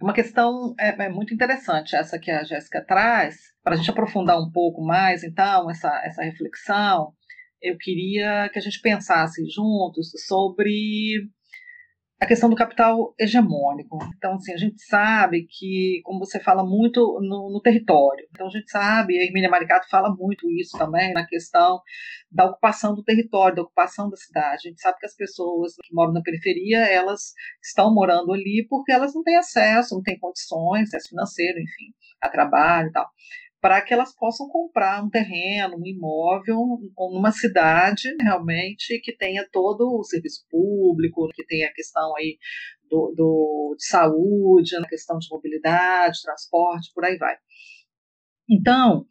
Uma 0.01 0.13
questão 0.13 0.73
é, 0.79 1.05
é 1.05 1.09
muito 1.09 1.33
interessante 1.33 1.95
essa 1.95 2.17
que 2.17 2.31
a 2.31 2.43
Jéssica 2.43 2.83
traz, 2.83 3.35
para 3.63 3.75
a 3.75 3.77
gente 3.77 3.89
aprofundar 3.89 4.39
um 4.39 4.51
pouco 4.51 4.83
mais, 4.83 5.23
então, 5.23 5.69
essa, 5.69 5.89
essa 6.03 6.23
reflexão, 6.23 7.13
eu 7.61 7.77
queria 7.77 8.49
que 8.51 8.57
a 8.57 8.61
gente 8.61 8.81
pensasse 8.81 9.45
juntos 9.47 10.11
sobre 10.27 11.29
a 12.21 12.27
questão 12.27 12.51
do 12.51 12.55
capital 12.55 13.15
hegemônico. 13.19 13.97
Então, 14.15 14.35
assim, 14.35 14.53
a 14.53 14.57
gente 14.57 14.79
sabe 14.83 15.47
que, 15.49 16.01
como 16.03 16.19
você 16.19 16.39
fala 16.39 16.63
muito 16.63 17.19
no, 17.19 17.49
no 17.51 17.59
território, 17.59 18.23
então 18.29 18.45
a 18.45 18.49
gente 18.51 18.69
sabe, 18.69 19.19
a 19.19 19.25
Emília 19.25 19.49
Maricato 19.49 19.89
fala 19.89 20.15
muito 20.15 20.47
isso 20.51 20.77
também, 20.77 21.13
na 21.13 21.25
questão 21.25 21.81
da 22.31 22.45
ocupação 22.45 22.93
do 22.93 23.03
território, 23.03 23.55
da 23.55 23.63
ocupação 23.63 24.07
da 24.07 24.15
cidade. 24.17 24.67
A 24.67 24.69
gente 24.69 24.79
sabe 24.79 24.99
que 24.99 25.07
as 25.07 25.15
pessoas 25.15 25.73
que 25.81 25.95
moram 25.95 26.13
na 26.13 26.21
periferia, 26.21 26.85
elas 26.85 27.33
estão 27.59 27.91
morando 27.91 28.31
ali 28.31 28.67
porque 28.69 28.91
elas 28.91 29.15
não 29.15 29.23
têm 29.23 29.37
acesso, 29.37 29.95
não 29.95 30.03
têm 30.03 30.19
condições, 30.19 30.89
acesso 30.89 31.09
financeiro, 31.09 31.57
enfim, 31.59 31.91
a 32.21 32.29
trabalho 32.29 32.89
e 32.89 32.91
tal 32.91 33.09
para 33.61 33.79
que 33.81 33.93
elas 33.93 34.13
possam 34.15 34.49
comprar 34.49 35.03
um 35.03 35.09
terreno, 35.09 35.77
um 35.77 35.85
imóvel, 35.85 36.79
numa 36.97 37.31
cidade 37.31 38.09
realmente 38.19 38.99
que 39.01 39.15
tenha 39.15 39.47
todo 39.51 39.99
o 39.99 40.03
serviço 40.03 40.43
público, 40.49 41.29
que 41.35 41.45
tenha 41.45 41.67
a 41.67 41.73
questão 41.73 42.15
aí 42.17 42.39
do, 42.89 43.13
do, 43.15 43.75
de 43.77 43.85
saúde, 43.85 44.75
a 44.75 44.87
questão 44.87 45.19
de 45.19 45.27
mobilidade, 45.29 46.23
transporte, 46.23 46.91
por 46.93 47.05
aí 47.05 47.17
vai. 47.17 47.35
Então, 48.49 49.05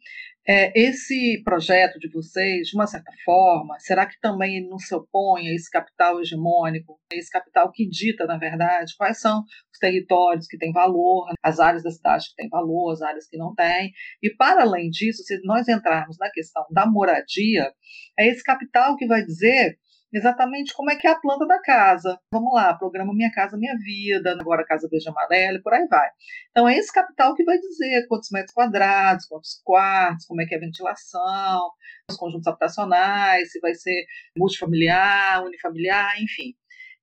é, 0.47 0.71
esse 0.79 1.41
projeto 1.43 1.99
de 1.99 2.09
vocês, 2.09 2.67
de 2.67 2.75
uma 2.75 2.87
certa 2.87 3.11
forma, 3.23 3.77
será 3.79 4.07
que 4.07 4.19
também 4.19 4.67
não 4.67 4.79
se 4.79 4.93
opõe 4.95 5.47
a 5.47 5.53
esse 5.53 5.69
capital 5.69 6.19
hegemônico, 6.19 6.99
a 7.11 7.15
esse 7.15 7.29
capital 7.29 7.71
que 7.71 7.87
dita, 7.87 8.25
na 8.25 8.37
verdade, 8.37 8.95
quais 8.97 9.19
são 9.19 9.41
os 9.71 9.79
territórios 9.79 10.47
que 10.47 10.57
têm 10.57 10.71
valor, 10.71 11.27
as 11.43 11.59
áreas 11.59 11.83
da 11.83 11.91
cidade 11.91 12.29
que 12.29 12.35
têm 12.35 12.49
valor, 12.49 12.91
as 12.91 13.01
áreas 13.01 13.27
que 13.27 13.37
não 13.37 13.53
têm? 13.53 13.91
E, 14.21 14.29
para 14.35 14.63
além 14.63 14.89
disso, 14.89 15.23
se 15.23 15.39
nós 15.43 15.67
entrarmos 15.67 16.17
na 16.17 16.31
questão 16.31 16.65
da 16.71 16.87
moradia, 16.87 17.71
é 18.17 18.27
esse 18.27 18.43
capital 18.43 18.95
que 18.97 19.05
vai 19.05 19.23
dizer 19.23 19.77
exatamente 20.13 20.73
como 20.73 20.91
é 20.91 20.95
que 20.95 21.07
é 21.07 21.11
a 21.11 21.19
planta 21.19 21.45
da 21.47 21.61
casa. 21.61 22.19
Vamos 22.33 22.53
lá, 22.53 22.73
programa 22.73 23.13
Minha 23.13 23.31
Casa 23.31 23.57
Minha 23.57 23.75
Vida, 23.77 24.35
agora 24.39 24.65
Casa 24.65 24.87
Verde 24.89 25.09
Amarela 25.09 25.57
e 25.57 25.61
por 25.61 25.73
aí 25.73 25.87
vai. 25.87 26.09
Então 26.49 26.67
é 26.67 26.77
esse 26.77 26.91
capital 26.91 27.33
que 27.35 27.43
vai 27.43 27.57
dizer 27.57 28.07
quantos 28.07 28.29
metros 28.31 28.53
quadrados, 28.53 29.25
quantos 29.25 29.61
quartos, 29.63 30.25
como 30.25 30.41
é 30.41 30.45
que 30.45 30.53
é 30.53 30.57
a 30.57 30.61
ventilação, 30.61 31.71
os 32.09 32.17
conjuntos 32.17 32.47
habitacionais, 32.47 33.51
se 33.51 33.59
vai 33.59 33.73
ser 33.73 34.05
multifamiliar, 34.37 35.43
unifamiliar, 35.43 36.21
enfim. 36.21 36.53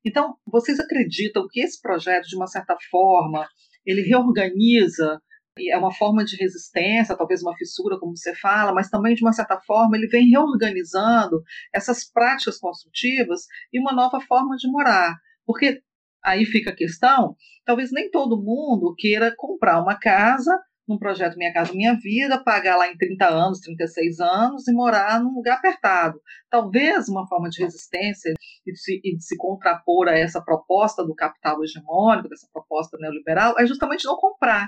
Então, 0.05 0.35
vocês 0.45 0.79
acreditam 0.79 1.45
que 1.49 1.61
esse 1.61 1.81
projeto, 1.81 2.27
de 2.27 2.35
uma 2.35 2.47
certa 2.47 2.75
forma, 2.89 3.47
ele 3.85 4.01
reorganiza 4.01 5.21
é 5.69 5.77
uma 5.77 5.93
forma 5.93 6.23
de 6.23 6.35
resistência, 6.37 7.17
talvez 7.17 7.41
uma 7.41 7.55
fissura, 7.57 7.99
como 7.99 8.15
você 8.15 8.35
fala, 8.35 8.73
mas 8.73 8.89
também, 8.89 9.15
de 9.15 9.23
uma 9.23 9.33
certa 9.33 9.59
forma, 9.61 9.97
ele 9.97 10.07
vem 10.07 10.29
reorganizando 10.29 11.41
essas 11.73 12.09
práticas 12.09 12.57
construtivas 12.57 13.41
e 13.73 13.79
uma 13.79 13.93
nova 13.93 14.21
forma 14.21 14.55
de 14.55 14.69
morar. 14.69 15.15
Porque 15.45 15.81
aí 16.23 16.45
fica 16.45 16.69
a 16.71 16.75
questão: 16.75 17.35
talvez 17.65 17.91
nem 17.91 18.09
todo 18.09 18.41
mundo 18.41 18.95
queira 18.97 19.33
comprar 19.35 19.81
uma 19.81 19.97
casa 19.97 20.51
num 20.89 20.97
projeto 20.97 21.37
Minha 21.37 21.53
Casa 21.53 21.71
Minha 21.71 21.93
Vida, 21.93 22.43
pagar 22.43 22.75
lá 22.75 22.87
em 22.87 22.97
30 22.97 23.27
anos, 23.27 23.59
36 23.59 24.19
anos 24.19 24.67
e 24.67 24.73
morar 24.73 25.21
num 25.21 25.35
lugar 25.35 25.57
apertado. 25.57 26.19
Talvez 26.49 27.07
uma 27.07 27.27
forma 27.27 27.47
de 27.47 27.61
resistência 27.61 28.33
e 28.65 28.71
de, 28.71 28.79
se, 28.79 28.99
e 29.03 29.15
de 29.15 29.23
se 29.23 29.37
contrapor 29.37 30.07
a 30.07 30.17
essa 30.17 30.41
proposta 30.41 31.05
do 31.05 31.13
capital 31.13 31.63
hegemônico, 31.63 32.27
dessa 32.27 32.47
proposta 32.51 32.97
neoliberal, 32.99 33.53
é 33.59 33.67
justamente 33.67 34.05
não 34.05 34.15
comprar 34.15 34.67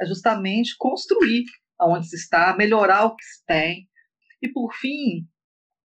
é 0.00 0.06
justamente 0.06 0.74
construir 0.78 1.44
aonde 1.78 2.08
se 2.08 2.16
está, 2.16 2.56
melhorar 2.56 3.04
o 3.04 3.16
que 3.16 3.24
se 3.24 3.44
tem. 3.46 3.88
E, 4.42 4.48
por 4.48 4.72
fim, 4.74 5.26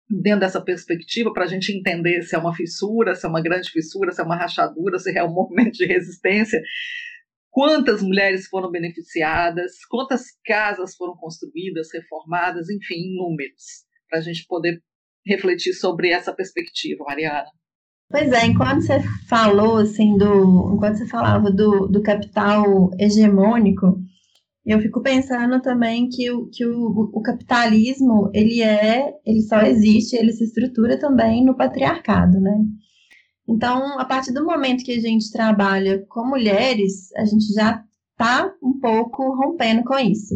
dentro 0.10 0.42
dessa 0.42 0.64
perspectiva, 0.64 1.32
para 1.32 1.46
a 1.46 1.48
gente 1.48 1.72
entender 1.72 2.24
se 2.24 2.36
é 2.36 2.38
uma 2.38 2.56
fissura, 2.56 3.16
se 3.16 3.26
é 3.26 3.30
uma 3.30 3.42
grande 3.42 3.70
fissura, 3.70 4.12
se 4.12 4.22
é 4.22 4.24
uma 4.24 4.38
rachadura, 4.38 4.98
se 4.98 5.16
é 5.16 5.24
um 5.24 5.34
movimento 5.34 5.74
de 5.74 5.86
resistência, 5.86 6.62
quantas 7.50 8.02
mulheres 8.02 8.48
foram 8.48 8.72
beneficiadas, 8.72 9.86
quantas 9.90 10.26
casas 10.46 10.96
foram 10.96 11.16
construídas, 11.16 11.90
reformadas, 11.94 12.70
enfim, 12.70 13.16
números, 13.16 13.86
para 14.10 14.20
a 14.20 14.22
gente 14.22 14.46
poder 14.48 14.82
refletir 15.26 15.74
sobre 15.74 16.10
essa 16.10 16.34
perspectiva, 16.34 17.04
Mariana. 17.04 17.50
Pois 18.12 18.32
é, 18.32 18.46
enquanto 18.48 18.82
você 18.82 19.00
falou, 19.28 19.78
assim, 19.78 20.18
do. 20.18 20.74
Enquanto 20.74 20.98
você 20.98 21.08
falava 21.08 21.52
do, 21.52 21.88
do 21.88 22.02
capital 22.02 22.90
hegemônico, 23.00 24.00
eu 24.66 24.80
fico 24.80 25.02
pensando 25.02 25.62
também 25.62 26.10
que, 26.10 26.32
o, 26.32 26.48
que 26.50 26.66
o, 26.66 27.12
o 27.14 27.22
capitalismo, 27.22 28.30
ele 28.34 28.64
é, 28.64 29.14
ele 29.26 29.42
só 29.44 29.62
existe, 29.62 30.16
ele 30.16 30.32
se 30.32 30.44
estrutura 30.44 31.00
também 31.00 31.46
no 31.46 31.56
patriarcado, 31.56 32.40
né? 32.40 32.58
Então, 33.48 34.00
a 34.00 34.06
partir 34.06 34.34
do 34.34 34.46
momento 34.46 34.84
que 34.84 34.92
a 34.94 35.00
gente 35.00 35.32
trabalha 35.32 36.04
com 36.08 36.28
mulheres, 36.28 37.12
a 37.16 37.26
gente 37.26 37.54
já 37.54 37.84
está 38.12 38.52
um 38.62 38.80
pouco 38.80 39.36
rompendo 39.36 39.84
com 39.84 39.98
isso, 39.98 40.36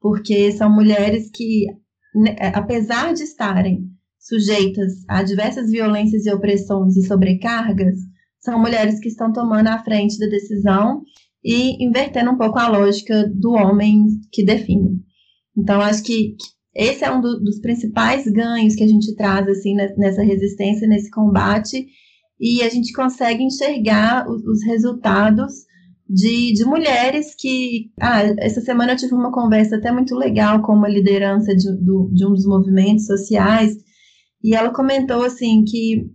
porque 0.00 0.52
são 0.52 0.70
mulheres 0.70 1.30
que, 1.34 1.66
né, 2.14 2.36
apesar 2.54 3.12
de 3.14 3.22
estarem 3.24 3.89
sujeitas 4.30 4.92
a 5.08 5.24
diversas 5.24 5.68
violências 5.70 6.24
e 6.24 6.32
opressões 6.32 6.96
e 6.96 7.02
sobrecargas, 7.02 7.96
são 8.38 8.58
mulheres 8.58 9.00
que 9.00 9.08
estão 9.08 9.32
tomando 9.32 9.66
a 9.66 9.82
frente 9.82 10.18
da 10.18 10.26
decisão 10.26 11.02
e 11.44 11.84
invertendo 11.84 12.30
um 12.30 12.38
pouco 12.38 12.58
a 12.58 12.68
lógica 12.68 13.28
do 13.34 13.52
homem 13.52 14.06
que 14.32 14.44
define. 14.44 15.00
Então, 15.58 15.80
acho 15.80 16.02
que 16.04 16.36
esse 16.74 17.04
é 17.04 17.10
um 17.10 17.20
do, 17.20 17.40
dos 17.40 17.60
principais 17.60 18.24
ganhos 18.24 18.76
que 18.76 18.84
a 18.84 18.88
gente 18.88 19.14
traz 19.16 19.48
assim 19.48 19.74
nessa 19.74 20.22
resistência, 20.22 20.86
nesse 20.86 21.10
combate, 21.10 21.86
e 22.38 22.62
a 22.62 22.68
gente 22.68 22.92
consegue 22.92 23.42
enxergar 23.42 24.30
os, 24.30 24.42
os 24.44 24.64
resultados 24.64 25.52
de, 26.08 26.52
de, 26.52 26.64
mulheres 26.64 27.34
que. 27.38 27.90
Ah, 28.00 28.22
essa 28.38 28.60
semana 28.60 28.92
eu 28.92 28.96
tive 28.96 29.14
uma 29.14 29.32
conversa 29.32 29.76
até 29.76 29.92
muito 29.92 30.14
legal 30.14 30.62
com 30.62 30.72
uma 30.72 30.88
liderança 30.88 31.54
de, 31.54 31.70
do, 31.76 32.10
de 32.12 32.26
um 32.26 32.32
dos 32.32 32.46
movimentos 32.46 33.06
sociais 33.06 33.76
e 34.42 34.54
ela 34.54 34.72
comentou 34.72 35.22
assim 35.22 35.64
que 35.64 36.06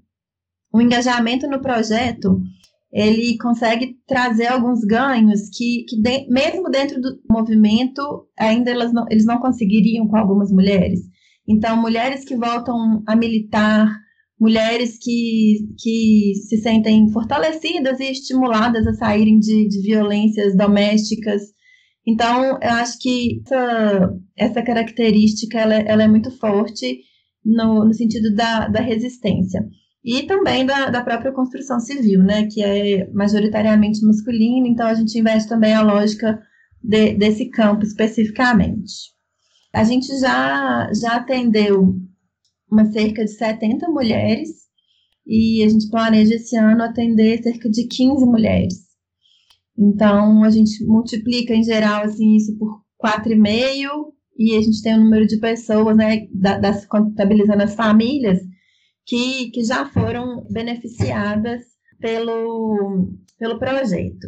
o 0.73 0.81
engajamento 0.81 1.47
no 1.47 1.61
projeto 1.61 2.41
ele 2.91 3.37
consegue 3.37 3.97
trazer 4.07 4.47
alguns 4.47 4.79
ganhos 4.85 5.49
que, 5.49 5.83
que 5.87 6.01
de, 6.01 6.27
mesmo 6.29 6.69
dentro 6.69 7.01
do 7.01 7.19
movimento 7.29 8.01
ainda 8.39 8.73
não, 8.93 9.05
eles 9.09 9.25
não 9.25 9.37
conseguiriam 9.39 10.07
com 10.07 10.15
algumas 10.15 10.49
mulheres. 10.49 11.01
Então, 11.45 11.75
mulheres 11.75 12.23
que 12.23 12.37
voltam 12.37 13.03
a 13.05 13.13
militar, 13.13 13.93
mulheres 14.39 14.97
que, 14.97 15.57
que 15.77 16.35
se 16.47 16.57
sentem 16.57 17.11
fortalecidas 17.11 17.99
e 17.99 18.11
estimuladas 18.11 18.87
a 18.87 18.93
saírem 18.93 19.39
de, 19.39 19.67
de 19.67 19.81
violências 19.81 20.55
domésticas. 20.55 21.41
Então, 22.07 22.57
eu 22.61 22.71
acho 22.71 22.97
que 22.99 23.41
essa, 23.45 24.09
essa 24.37 24.61
característica 24.63 25.59
ela, 25.59 25.75
ela 25.75 26.03
é 26.03 26.07
muito 26.07 26.31
forte 26.31 26.99
no, 27.45 27.85
no 27.85 27.93
sentido 27.93 28.33
da, 28.33 28.67
da 28.67 28.81
resistência. 28.81 29.63
E 30.03 30.23
também 30.23 30.65
da, 30.65 30.89
da 30.89 31.03
própria 31.03 31.31
construção 31.31 31.79
civil, 31.79 32.23
né, 32.23 32.47
que 32.47 32.63
é 32.63 33.09
majoritariamente 33.11 34.05
masculina, 34.05 34.67
então 34.67 34.87
a 34.87 34.93
gente 34.93 35.17
investe 35.17 35.49
também 35.49 35.73
a 35.73 35.81
lógica 35.81 36.41
de, 36.81 37.13
desse 37.13 37.49
campo 37.49 37.83
especificamente. 37.83 39.13
A 39.73 39.83
gente 39.83 40.07
já, 40.19 40.91
já 40.93 41.15
atendeu 41.15 41.95
uma 42.71 42.85
cerca 42.91 43.25
de 43.25 43.31
70 43.31 43.89
mulheres 43.89 44.49
e 45.25 45.63
a 45.63 45.69
gente 45.69 45.89
planeja 45.89 46.35
esse 46.35 46.55
ano 46.55 46.83
atender 46.83 47.41
cerca 47.41 47.69
de 47.69 47.87
15 47.87 48.25
mulheres. 48.25 48.85
Então, 49.77 50.43
a 50.43 50.49
gente 50.49 50.85
multiplica 50.85 51.53
em 51.53 51.63
geral 51.63 52.03
assim, 52.03 52.35
isso 52.35 52.57
por 52.57 52.81
4,5 53.03 54.14
e 54.37 54.55
a 54.55 54.61
gente 54.61 54.81
tem 54.81 54.95
um 54.95 55.03
número 55.03 55.25
de 55.25 55.37
pessoas, 55.37 55.95
né, 55.95 56.27
das, 56.31 56.85
contabilizando 56.85 57.63
as 57.63 57.75
famílias, 57.75 58.39
que, 59.05 59.51
que 59.51 59.63
já 59.63 59.85
foram 59.85 60.45
beneficiadas 60.49 61.61
pelo, 61.99 63.13
pelo 63.39 63.59
projeto. 63.59 64.27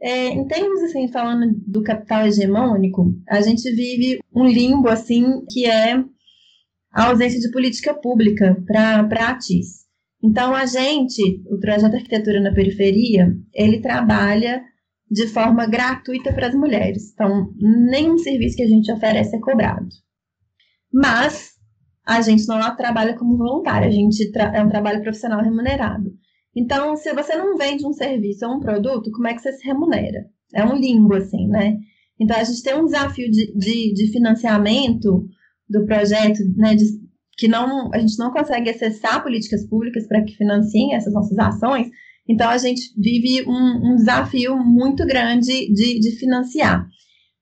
É, 0.00 0.28
em 0.28 0.46
termos, 0.46 0.82
assim, 0.82 1.08
falando 1.08 1.54
do 1.66 1.82
capital 1.82 2.26
hegemônico, 2.26 3.14
a 3.28 3.40
gente 3.40 3.70
vive 3.70 4.18
um 4.34 4.46
limbo, 4.46 4.88
assim, 4.88 5.24
que 5.50 5.64
é 5.64 5.94
a 6.92 7.08
ausência 7.08 7.40
de 7.40 7.50
política 7.50 7.94
pública 7.94 8.62
para 8.66 9.00
a 9.00 9.38
TIS. 9.38 9.86
Então, 10.22 10.54
a 10.54 10.66
gente, 10.66 11.42
o 11.46 11.58
Projeto 11.58 11.94
Arquitetura 11.94 12.40
na 12.40 12.52
Periferia, 12.52 13.34
ele 13.54 13.80
trabalha 13.80 14.62
de 15.10 15.26
forma 15.28 15.66
gratuita 15.66 16.32
para 16.32 16.48
as 16.48 16.54
mulheres. 16.54 17.12
Então, 17.12 17.52
nenhum 17.56 18.18
serviço 18.18 18.56
que 18.56 18.62
a 18.62 18.68
gente 18.68 18.90
oferece 18.92 19.36
é 19.36 19.40
cobrado. 19.40 19.88
Mas 20.92 21.52
a 22.06 22.20
gente 22.20 22.46
não 22.46 22.58
trabalha 22.76 23.16
como 23.16 23.36
voluntário, 23.36 23.88
a 23.88 23.90
gente 23.90 24.30
é 24.36 24.62
um 24.62 24.68
trabalho 24.68 25.02
profissional 25.02 25.42
remunerado. 25.42 26.12
Então, 26.54 26.96
se 26.96 27.12
você 27.12 27.36
não 27.36 27.56
vende 27.56 27.86
um 27.86 27.92
serviço 27.92 28.46
ou 28.46 28.56
um 28.56 28.60
produto, 28.60 29.10
como 29.10 29.28
é 29.28 29.34
que 29.34 29.42
você 29.42 29.52
se 29.52 29.66
remunera? 29.66 30.24
É 30.54 30.64
um 30.64 30.76
limbo, 30.76 31.14
assim, 31.14 31.46
né? 31.48 31.76
Então, 32.18 32.36
a 32.36 32.44
gente 32.44 32.62
tem 32.62 32.74
um 32.74 32.86
desafio 32.86 33.30
de, 33.30 33.52
de, 33.54 33.92
de 33.92 34.10
financiamento 34.10 35.28
do 35.68 35.84
projeto, 35.84 36.38
né, 36.56 36.74
de, 36.74 36.84
que 37.36 37.46
não, 37.46 37.92
a 37.92 37.98
gente 37.98 38.18
não 38.18 38.30
consegue 38.30 38.70
acessar 38.70 39.22
políticas 39.22 39.68
públicas 39.68 40.06
para 40.06 40.22
que 40.24 40.36
financiem 40.36 40.94
essas 40.94 41.12
nossas 41.12 41.38
ações, 41.38 41.88
então 42.28 42.48
a 42.48 42.58
gente 42.58 42.92
vive 42.96 43.44
um, 43.48 43.92
um 43.92 43.96
desafio 43.96 44.56
muito 44.56 45.06
grande 45.06 45.72
de, 45.72 46.00
de 46.00 46.16
financiar. 46.18 46.86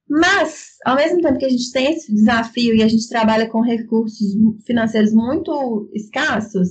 Mas, 0.09 0.77
ao 0.85 0.97
mesmo 0.97 1.21
tempo 1.23 1.39
que 1.39 1.47
a 1.47 1.51
gente 1.51 1.73
tem 1.73 1.93
esse 1.93 2.15
desafio 2.15 2.75
e 2.75 2.83
a 2.83 2.89
gente 2.89 3.09
trabalha 3.09 3.49
com 3.49 3.63
recursos 3.63 4.19
financeiros 4.67 5.13
muito 5.15 5.91
escassos, 5.95 6.69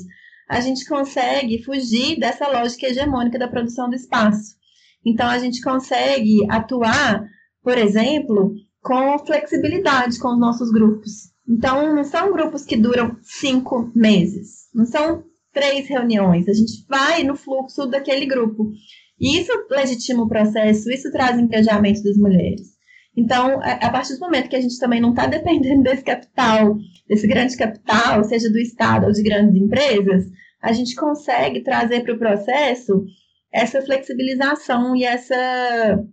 a 0.48 0.60
gente 0.60 0.86
consegue 0.86 1.64
fugir 1.64 2.20
dessa 2.20 2.48
lógica 2.48 2.88
hegemônica 2.88 3.40
da 3.40 3.48
produção 3.48 3.90
do 3.90 3.96
espaço. 3.96 4.56
Então, 5.04 5.28
a 5.28 5.40
gente 5.40 5.62
consegue 5.62 6.46
atuar, 6.50 7.28
por 7.64 7.78
exemplo, 7.78 8.54
com 8.82 9.18
flexibilidade 9.26 10.20
com 10.20 10.34
os 10.34 10.40
nossos 10.40 10.72
grupos. 10.72 11.34
Então, 11.48 11.96
não 11.96 12.04
são 12.04 12.32
grupos 12.32 12.64
que 12.64 12.78
duram 12.78 13.18
cinco 13.22 13.92
meses, 13.96 14.70
não 14.74 14.86
são 14.86 15.24
três 15.54 15.88
reuniões, 15.88 16.48
a 16.48 16.54
gente 16.54 16.86
vai 16.90 17.24
no 17.24 17.36
fluxo 17.36 17.86
daquele 17.86 18.26
grupo. 18.26 18.72
E 19.20 19.38
isso 19.40 19.52
legitima 19.70 20.24
o 20.24 20.28
processo, 20.28 20.92
isso 20.92 21.12
traz 21.12 21.38
engajamento 21.38 22.04
das 22.04 22.18
mulheres. 22.18 22.74
Então, 23.16 23.60
a 23.62 23.90
partir 23.92 24.16
do 24.16 24.22
momento 24.22 24.50
que 24.50 24.56
a 24.56 24.62
gente 24.62 24.80
também 24.80 25.00
não 25.00 25.12
está 25.12 25.28
dependendo 25.28 25.84
desse 25.84 26.04
capital, 26.04 26.76
desse 27.08 27.28
grande 27.28 27.56
capital, 27.56 28.24
seja 28.24 28.50
do 28.50 28.58
Estado 28.58 29.06
ou 29.06 29.12
de 29.12 29.22
grandes 29.22 29.56
empresas, 29.56 30.26
a 30.62 30.72
gente 30.72 30.96
consegue 30.96 31.62
trazer 31.62 32.02
para 32.02 32.16
o 32.16 32.20
processo 32.20 33.06
essa 33.52 33.82
flexibilização 33.82 34.96
e 34.96 35.04
essa 35.04 36.04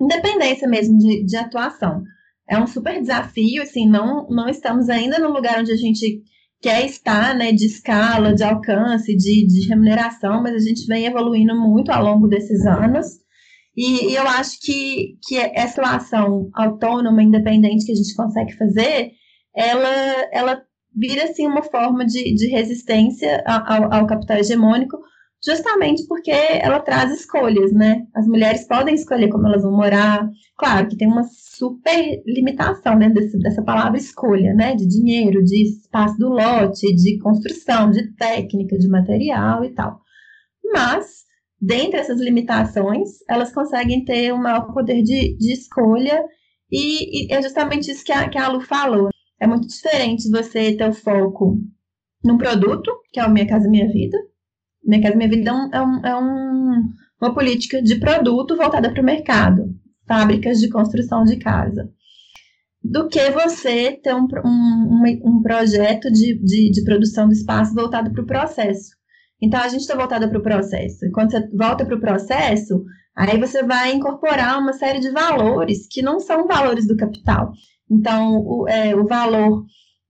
independência 0.00 0.68
mesmo 0.68 0.96
de, 0.98 1.24
de 1.24 1.36
atuação 1.36 2.04
é 2.48 2.58
um 2.58 2.66
super 2.66 3.00
desafio, 3.00 3.62
assim, 3.62 3.88
não, 3.88 4.28
não 4.28 4.48
estamos 4.48 4.88
ainda 4.88 5.18
no 5.18 5.32
lugar 5.32 5.60
onde 5.60 5.72
a 5.72 5.76
gente 5.76 6.22
quer 6.64 6.86
estar, 6.86 7.36
né, 7.36 7.52
de 7.52 7.66
escala, 7.66 8.34
de 8.34 8.42
alcance, 8.42 9.14
de, 9.14 9.46
de 9.46 9.68
remuneração, 9.68 10.42
mas 10.42 10.54
a 10.54 10.58
gente 10.58 10.86
vem 10.86 11.04
evoluindo 11.04 11.54
muito 11.54 11.90
ao 11.90 12.02
longo 12.02 12.26
desses 12.26 12.64
anos. 12.64 13.06
E, 13.76 14.12
e 14.12 14.14
eu 14.14 14.26
acho 14.26 14.58
que, 14.62 15.18
que 15.22 15.36
essa 15.36 15.82
ação 15.82 16.48
autônoma, 16.54 17.22
independente 17.22 17.84
que 17.84 17.92
a 17.92 17.94
gente 17.94 18.14
consegue 18.16 18.56
fazer, 18.56 19.10
ela, 19.54 19.90
ela 20.32 20.62
vira, 20.96 21.24
assim, 21.24 21.46
uma 21.46 21.62
forma 21.62 22.06
de, 22.06 22.34
de 22.34 22.48
resistência 22.48 23.44
ao, 23.46 23.92
ao 23.92 24.06
capital 24.06 24.38
hegemônico, 24.38 24.96
justamente 25.44 26.06
porque 26.06 26.30
ela 26.30 26.80
traz 26.80 27.12
escolhas, 27.12 27.72
né? 27.72 28.06
As 28.14 28.26
mulheres 28.26 28.66
podem 28.66 28.94
escolher 28.94 29.28
como 29.28 29.46
elas 29.46 29.62
vão 29.62 29.72
morar. 29.72 30.26
Claro 30.56 30.88
que 30.88 30.96
tem 30.96 31.06
uma 31.06 31.24
super 31.24 32.22
limitação 32.26 32.98
dentro 32.98 33.14
desse, 33.14 33.38
dessa 33.38 33.62
palavra 33.62 33.98
escolha, 33.98 34.54
né? 34.54 34.74
De 34.74 34.86
dinheiro, 34.86 35.44
de 35.44 35.62
espaço 35.64 36.16
do 36.16 36.30
lote, 36.30 36.94
de 36.94 37.18
construção, 37.18 37.90
de 37.90 38.14
técnica, 38.14 38.78
de 38.78 38.88
material 38.88 39.64
e 39.64 39.74
tal. 39.74 40.00
Mas, 40.72 41.24
dentre 41.60 42.00
essas 42.00 42.20
limitações, 42.20 43.10
elas 43.28 43.52
conseguem 43.52 44.04
ter 44.04 44.32
um 44.32 44.38
maior 44.38 44.72
poder 44.72 45.02
de, 45.02 45.36
de 45.36 45.52
escolha 45.52 46.24
e, 46.72 47.26
e, 47.26 47.32
é 47.32 47.42
justamente 47.42 47.90
isso 47.90 48.04
que 48.04 48.12
a, 48.12 48.28
que 48.28 48.38
a 48.38 48.48
Lu 48.48 48.60
falou. 48.60 49.10
É 49.40 49.46
muito 49.46 49.66
diferente 49.66 50.30
você 50.30 50.74
ter 50.74 50.88
o 50.88 50.92
foco 50.92 51.58
num 52.24 52.38
produto, 52.38 52.90
que 53.12 53.20
é 53.20 53.26
o 53.26 53.30
Minha 53.30 53.46
Casa 53.46 53.68
Minha 53.68 53.86
Vida, 53.92 54.16
minha 54.84 55.02
Casa 55.02 55.16
Minha 55.16 55.30
Vida 55.30 55.50
é, 55.50 55.76
é, 55.76 55.82
um, 55.82 56.06
é 56.06 56.16
um, 56.16 56.82
uma 57.20 57.34
política 57.34 57.82
de 57.82 57.96
produto 57.96 58.56
voltada 58.56 58.90
para 58.90 59.00
o 59.00 59.04
mercado, 59.04 59.74
fábricas 60.06 60.60
de 60.60 60.68
construção 60.68 61.24
de 61.24 61.36
casa, 61.36 61.90
do 62.82 63.08
que 63.08 63.30
você 63.30 63.92
ter 63.92 64.14
um, 64.14 64.26
um, 64.44 65.02
um 65.24 65.42
projeto 65.42 66.10
de, 66.10 66.38
de, 66.38 66.70
de 66.70 66.84
produção 66.84 67.28
de 67.28 67.34
espaço 67.34 67.74
voltado 67.74 68.12
para 68.12 68.22
o 68.22 68.26
processo. 68.26 68.90
Então, 69.40 69.60
a 69.60 69.68
gente 69.68 69.80
está 69.80 69.94
voltada 69.94 70.28
para 70.28 70.38
o 70.38 70.42
processo. 70.42 71.10
Quando 71.12 71.30
você 71.30 71.48
volta 71.54 71.84
para 71.84 71.96
o 71.96 72.00
processo, 72.00 72.82
aí 73.16 73.38
você 73.38 73.62
vai 73.62 73.92
incorporar 73.92 74.58
uma 74.58 74.72
série 74.72 75.00
de 75.00 75.10
valores 75.10 75.86
que 75.90 76.02
não 76.02 76.20
são 76.20 76.46
valores 76.46 76.86
do 76.86 76.96
capital. 76.96 77.52
Então, 77.90 78.38
o, 78.38 78.68
é, 78.68 78.94
o 78.94 79.06
valor 79.06 79.64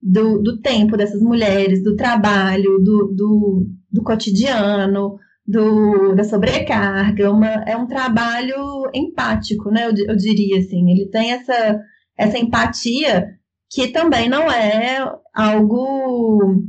do, 0.05 0.39
do 0.43 0.61
tempo 0.61 0.99
dessas 0.99 1.23
mulheres, 1.23 1.83
do 1.83 1.97
trabalho, 1.97 2.79
do, 2.79 3.11
do, 3.15 3.67
do 3.91 4.03
cotidiano, 4.03 5.19
do, 5.47 6.15
da 6.15 6.23
sobrecarga, 6.23 7.33
uma, 7.33 7.49
é 7.67 7.75
um 7.75 7.87
trabalho 7.87 8.91
empático, 8.93 9.71
né? 9.71 9.87
Eu, 9.87 9.95
eu, 10.09 10.17
diria 10.17 10.59
assim. 10.59 10.91
Ele 10.91 11.09
tem 11.09 11.33
essa, 11.33 11.81
essa 12.19 12.39
empatia 12.39 13.31
que 13.71 13.89
também 13.89 14.29
não 14.29 14.51
é 14.51 15.11
algo 15.35 16.63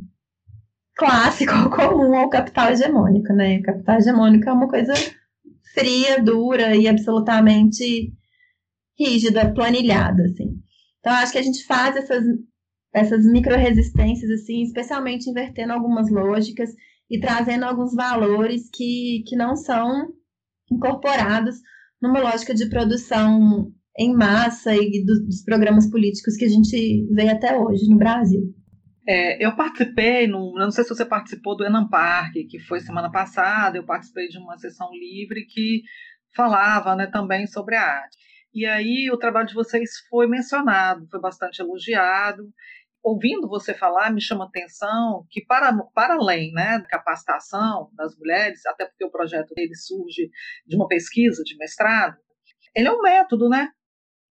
clássico 0.96 1.52
ou 1.60 1.70
comum 1.70 2.16
ao 2.16 2.30
capital 2.30 2.72
hegemônico, 2.72 3.34
né? 3.34 3.58
O 3.58 3.64
capital 3.64 3.98
hegemônico 3.98 4.50
é 4.50 4.54
uma 4.54 4.70
coisa 4.70 4.94
fria, 5.74 6.24
dura 6.24 6.74
e 6.74 6.88
absolutamente 6.88 8.14
rígida, 8.98 9.54
planilhada, 9.54 10.24
assim. 10.24 10.58
Então, 11.00 11.12
acho 11.14 11.34
que 11.34 11.38
a 11.38 11.44
gente 11.44 11.66
faz 11.66 11.98
essas 11.98 12.24
essas 12.96 13.26
micro-resistências, 13.26 14.32
assim, 14.32 14.62
especialmente 14.62 15.30
invertendo 15.30 15.74
algumas 15.74 16.10
lógicas 16.10 16.70
e 17.12 17.20
trazendo 17.20 17.66
alguns 17.66 17.94
valores 17.94 18.70
que, 18.74 19.22
que 19.28 19.36
não 19.36 19.58
são 19.58 20.14
incorporados 20.72 21.58
numa 22.02 22.22
lógica 22.22 22.56
de 22.56 22.70
produção 22.70 23.70
em 23.98 24.14
massa 24.16 24.74
e 24.74 25.04
do, 25.06 25.26
dos 25.26 25.44
programas 25.44 25.90
políticos 25.92 26.38
que 26.38 26.46
a 26.46 26.50
gente 26.50 27.06
vê 27.14 27.28
até 27.30 27.58
hoje 27.58 27.86
no 27.90 27.98
Brasil. 27.98 28.42
É, 29.08 29.46
eu 29.46 29.54
participei, 29.58 30.26
no, 30.26 30.54
não 30.54 30.72
sei 30.72 30.86
se 30.86 30.90
você 30.90 31.06
participou 31.06 31.56
do 31.56 31.66
Enam 31.66 31.90
Park, 31.90 32.34
que 32.50 32.60
foi 32.60 32.80
semana 32.80 33.12
passada, 33.12 33.78
eu 33.78 33.86
participei 33.86 34.30
de 34.30 34.38
uma 34.38 34.58
sessão 34.58 34.90
livre 34.94 35.46
que 35.46 35.82
falava 36.34 36.96
né, 36.96 37.08
também 37.08 37.46
sobre 37.46 37.76
a 37.76 37.84
arte. 37.84 38.18
E 38.54 38.66
aí 38.66 39.12
o 39.12 39.18
trabalho 39.18 39.48
de 39.48 39.54
vocês 39.54 39.90
foi 40.10 40.28
mencionado, 40.28 41.06
foi 41.12 41.20
bastante 41.20 41.60
elogiado, 41.62 42.44
ouvindo 43.06 43.48
você 43.48 43.72
falar, 43.72 44.12
me 44.12 44.20
chama 44.20 44.46
atenção 44.46 45.28
que, 45.30 45.46
para, 45.46 45.72
para 45.94 46.16
além 46.16 46.52
né, 46.52 46.80
da 46.80 46.88
capacitação 46.88 47.92
das 47.94 48.18
mulheres, 48.18 48.66
até 48.66 48.86
porque 48.86 49.06
o 49.06 49.12
projeto 49.12 49.54
dele 49.54 49.76
surge 49.76 50.32
de 50.66 50.76
uma 50.76 50.88
pesquisa 50.88 51.44
de 51.44 51.56
mestrado, 51.56 52.18
ele 52.76 52.88
é 52.88 52.92
um 52.92 53.02
método, 53.02 53.48
né? 53.48 53.70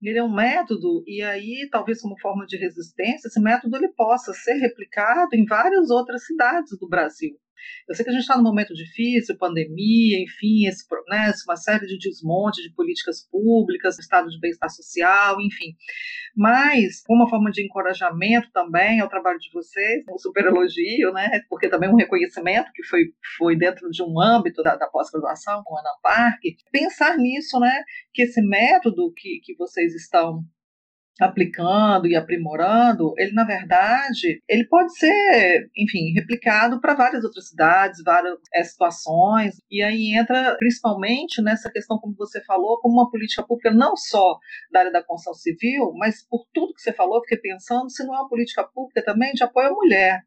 Ele 0.03 0.19
é 0.19 0.23
um 0.23 0.35
método, 0.35 1.05
e 1.07 1.23
aí, 1.23 1.69
talvez 1.71 2.03
como 2.03 2.19
forma 2.21 2.45
de 2.47 2.59
resistência, 2.59 3.29
esse 3.29 3.41
método 3.41 3.77
ele 3.77 3.89
possa 3.95 4.35
ser 4.35 4.55
replicado 4.55 5.35
em 5.35 5.47
várias 5.47 5.89
outras 5.89 6.27
cidades 6.27 6.77
do 6.79 6.89
Brasil. 6.89 7.39
Eu 7.89 7.95
sei 7.95 8.05
que 8.05 8.11
a 8.11 8.13
gente 8.13 8.23
está 8.23 8.37
num 8.37 8.43
momento 8.43 8.75
difícil, 8.75 9.37
pandemia, 9.39 10.23
enfim, 10.23 10.67
esse, 10.67 10.85
né, 11.09 11.33
uma 11.47 11.57
série 11.57 11.87
de 11.87 11.99
desmonte 11.99 12.63
de 12.63 12.75
políticas 12.75 13.29
públicas, 13.31 13.99
estado 13.99 14.29
de 14.29 14.39
bem-estar 14.41 14.71
social, 14.71 15.41
enfim. 15.41 15.75
Mas, 16.37 17.03
uma 17.09 17.29
forma 17.29 17.51
de 17.51 17.65
encorajamento 17.65 18.51
também 18.53 19.01
ao 19.01 19.09
trabalho 19.09 19.39
de 19.39 19.51
vocês, 19.53 20.05
um 20.11 20.19
super 20.19 20.47
elogio, 20.47 21.13
né, 21.13 21.41
porque 21.49 21.69
também 21.69 21.91
um 21.91 21.97
reconhecimento 21.97 22.71
que 22.75 22.83
foi, 22.85 23.05
foi 23.37 23.57
dentro 23.57 23.89
de 23.91 24.03
um 24.03 24.21
âmbito 24.21 24.63
da, 24.63 24.77
da 24.77 24.87
pós-graduação, 24.89 25.63
com 25.65 25.77
a 25.77 25.81
Anampark, 25.81 26.41
pensar 26.73 27.17
nisso, 27.17 27.59
né, 27.61 27.83
que 28.13 28.23
esse 28.23 28.41
método 28.43 29.13
que, 29.17 29.41
que 29.43 29.55
vocês 29.57 29.95
estão 29.95 30.43
aplicando 31.21 32.07
e 32.07 32.17
aprimorando, 32.17 33.15
ele 33.17 33.33
na 33.33 33.45
verdade, 33.45 34.43
ele 34.49 34.67
pode 34.67 34.97
ser, 34.97 35.71
enfim, 35.77 36.13
replicado 36.13 36.81
para 36.81 36.95
várias 36.95 37.25
outras 37.25 37.49
cidades, 37.49 38.03
várias 38.05 38.37
é, 38.53 38.65
situações, 38.65 39.57
e 39.71 39.83
aí 39.83 40.15
entra 40.15 40.57
principalmente 40.59 41.41
nessa 41.41 41.71
questão, 41.71 41.99
como 41.99 42.15
você 42.17 42.43
falou, 42.45 42.81
como 42.81 42.95
uma 42.95 43.11
política 43.11 43.43
pública 43.43 43.71
não 43.71 43.97
só 43.97 44.39
da 44.73 44.81
área 44.81 44.93
da 44.93 45.03
construção 45.03 45.35
civil, 45.35 45.93
mas 45.97 46.27
por 46.29 46.47
tudo 46.53 46.75
que 46.75 46.83
você 46.83 46.93
falou, 46.93 47.21
fiquei 47.23 47.39
pensando 47.39 47.91
se 47.91 48.05
não 48.05 48.15
é 48.15 48.19
uma 48.19 48.29
política 48.29 48.65
pública 48.65 49.03
também 49.05 49.33
de 49.33 49.45
apoio 49.45 49.69
à 49.69 49.73
mulher, 49.73 50.23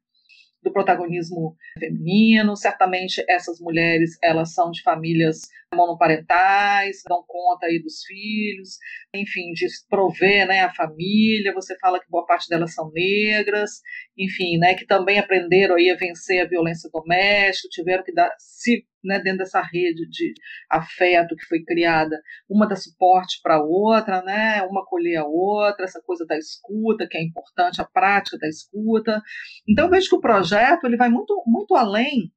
do 0.68 0.74
protagonismo 0.74 1.56
feminino. 1.80 2.56
Certamente 2.56 3.24
essas 3.28 3.60
mulheres, 3.60 4.18
elas 4.22 4.54
são 4.54 4.70
de 4.72 4.82
famílias 4.82 5.42
monoparentais, 5.74 7.04
dão 7.08 7.24
conta 7.28 7.66
aí 7.66 7.82
dos 7.82 8.04
filhos, 8.06 8.78
enfim, 9.14 9.52
de 9.54 9.66
prover, 9.90 10.48
né, 10.48 10.62
a 10.62 10.74
família. 10.74 11.54
Você 11.54 11.78
fala 11.80 12.00
que 12.00 12.10
boa 12.10 12.26
parte 12.26 12.50
delas 12.50 12.74
são 12.74 12.92
negras, 12.94 13.82
enfim, 14.18 14.58
né, 14.58 14.76
que 14.76 14.86
também 14.86 15.20
aprenderam 15.20 15.76
aí 15.76 15.90
a 15.90 15.96
vencer 15.96 16.42
a 16.42 16.48
violência 16.48 16.90
doméstica, 16.92 17.70
tiveram 17.72 18.04
que 18.04 18.14
dar 18.14 18.32
se 18.38 18.86
né, 19.04 19.20
dentro 19.20 19.40
dessa 19.40 19.62
rede 19.62 20.08
de 20.10 20.34
afeto 20.70 21.36
que 21.36 21.46
foi 21.46 21.64
criada, 21.64 22.20
uma 22.50 22.68
dá 22.68 22.76
suporte 22.76 23.40
para 23.42 23.56
a 23.56 23.64
outra, 23.64 24.22
né, 24.24 24.62
uma 24.64 24.82
acolher 24.82 25.18
a 25.18 25.26
outra, 25.26 25.86
essa 25.86 26.02
coisa 26.06 26.26
da 26.26 26.38
escuta, 26.38 27.08
que 27.08 27.18
é 27.18 27.24
importante, 27.24 27.82
a 27.82 27.86
prática 27.86 28.38
da 28.38 28.48
escuta. 28.48 29.22
Então, 29.68 29.86
eu 29.86 29.92
vejo 29.92 30.10
que 30.10 30.16
o 30.16 30.22
projeto 30.22 30.86
ele 30.86 30.98
vai 30.98 31.10
muito, 31.10 31.42
muito 31.46 31.76
além 31.76 32.32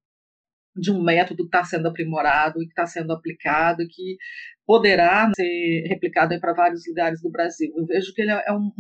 de 0.76 0.90
um 0.90 1.02
método 1.02 1.42
que 1.42 1.56
está 1.56 1.64
sendo 1.64 1.88
aprimorado 1.88 2.62
e 2.62 2.64
que 2.64 2.72
está 2.72 2.86
sendo 2.86 3.12
aplicado 3.12 3.82
e 3.82 3.88
que 3.88 4.16
poderá 4.64 5.30
ser 5.34 5.84
replicado 5.88 6.38
para 6.40 6.54
vários 6.54 6.82
lugares 6.86 7.20
do 7.20 7.30
Brasil. 7.30 7.72
Eu 7.76 7.86
vejo 7.86 8.14
que 8.14 8.22
ele 8.22 8.30
é 8.30 8.52
um, 8.52 8.70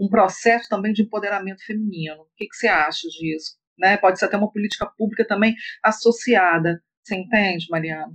um, 0.00 0.06
um 0.06 0.08
processo 0.08 0.68
também 0.68 0.92
de 0.92 1.02
empoderamento 1.02 1.64
feminino. 1.64 2.22
O 2.22 2.26
que, 2.36 2.46
que 2.46 2.56
você 2.56 2.68
acha 2.68 3.06
disso? 3.08 3.61
Né? 3.78 3.96
Pode 3.96 4.18
ser 4.18 4.26
até 4.26 4.36
uma 4.36 4.50
política 4.50 4.86
pública 4.86 5.26
também 5.26 5.54
associada. 5.82 6.82
Você 7.02 7.16
entende, 7.16 7.66
Mariana? 7.70 8.12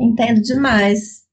Entendo 0.00 0.40
demais. 0.42 1.24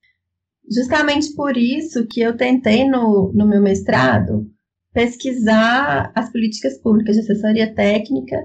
Justamente 0.71 1.33
por 1.35 1.57
isso 1.57 2.07
que 2.07 2.21
eu 2.21 2.37
tentei 2.37 2.87
no, 2.87 3.31
no 3.33 3.47
meu 3.47 3.61
mestrado 3.61 4.49
pesquisar 4.93 6.11
as 6.15 6.31
políticas 6.31 6.79
públicas 6.79 7.15
de 7.15 7.21
assessoria 7.21 7.73
técnica 7.73 8.37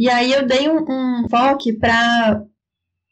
e 0.00 0.08
aí 0.08 0.32
eu 0.32 0.46
dei 0.46 0.66
um, 0.66 0.82
um 0.88 1.28
foco 1.28 1.78
para 1.78 2.42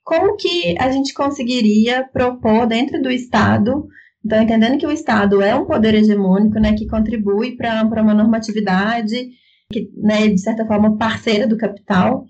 como 0.02 0.36
que 0.36 0.74
a 0.80 0.90
gente 0.90 1.12
conseguiria 1.12 2.08
propor 2.10 2.66
dentro 2.66 3.02
do 3.02 3.10
Estado, 3.10 3.86
então 4.24 4.40
entendendo 4.40 4.78
que 4.78 4.86
o 4.86 4.90
Estado 4.90 5.42
é 5.42 5.54
um 5.54 5.66
poder 5.66 5.94
hegemônico, 5.94 6.58
né, 6.58 6.72
que 6.72 6.86
contribui 6.86 7.56
para 7.56 7.84
uma 7.84 8.14
normatividade, 8.14 9.28
que, 9.70 9.90
né, 9.96 10.28
de 10.28 10.40
certa 10.40 10.66
forma, 10.66 10.96
parceira 10.96 11.46
do 11.46 11.56
capital, 11.56 12.24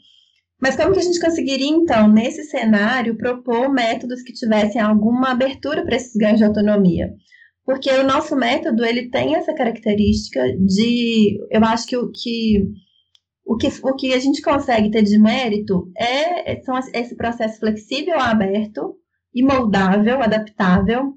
mas 0.61 0.75
como 0.75 0.93
que 0.93 0.99
a 0.99 1.03
gente 1.03 1.21
conseguiria, 1.21 1.69
então, 1.69 2.09
nesse 2.09 2.43
cenário, 2.45 3.17
propor 3.17 3.73
métodos 3.73 4.23
que 4.23 4.33
tivessem 4.33 4.81
alguma 4.81 5.31
abertura 5.31 5.85
para 5.85 5.97
esses 5.97 6.15
ganhos 6.17 6.39
de 6.39 6.45
autonomia? 6.45 7.13
Porque 7.65 7.91
o 7.91 8.03
nosso 8.03 8.35
método, 8.35 8.85
ele 8.85 9.09
tem 9.09 9.37
essa 9.37 9.55
característica 9.55 10.43
de, 10.59 11.39
eu 11.51 11.65
acho 11.65 11.87
que 11.87 11.97
o 11.97 12.11
que, 12.11 12.65
o 13.47 13.57
que, 13.57 13.69
o 13.85 13.95
que 13.95 14.13
a 14.15 14.19
gente 14.19 14.43
consegue 14.43 14.91
ter 14.91 15.03
de 15.03 15.19
mérito 15.19 15.93
é 15.97 16.61
são 16.63 16.77
esse 16.93 17.15
processo 17.15 17.61
flexível, 17.61 18.19
aberto 18.19 18.97
e 19.33 19.45
moldável, 19.45 20.21
adaptável, 20.21 21.13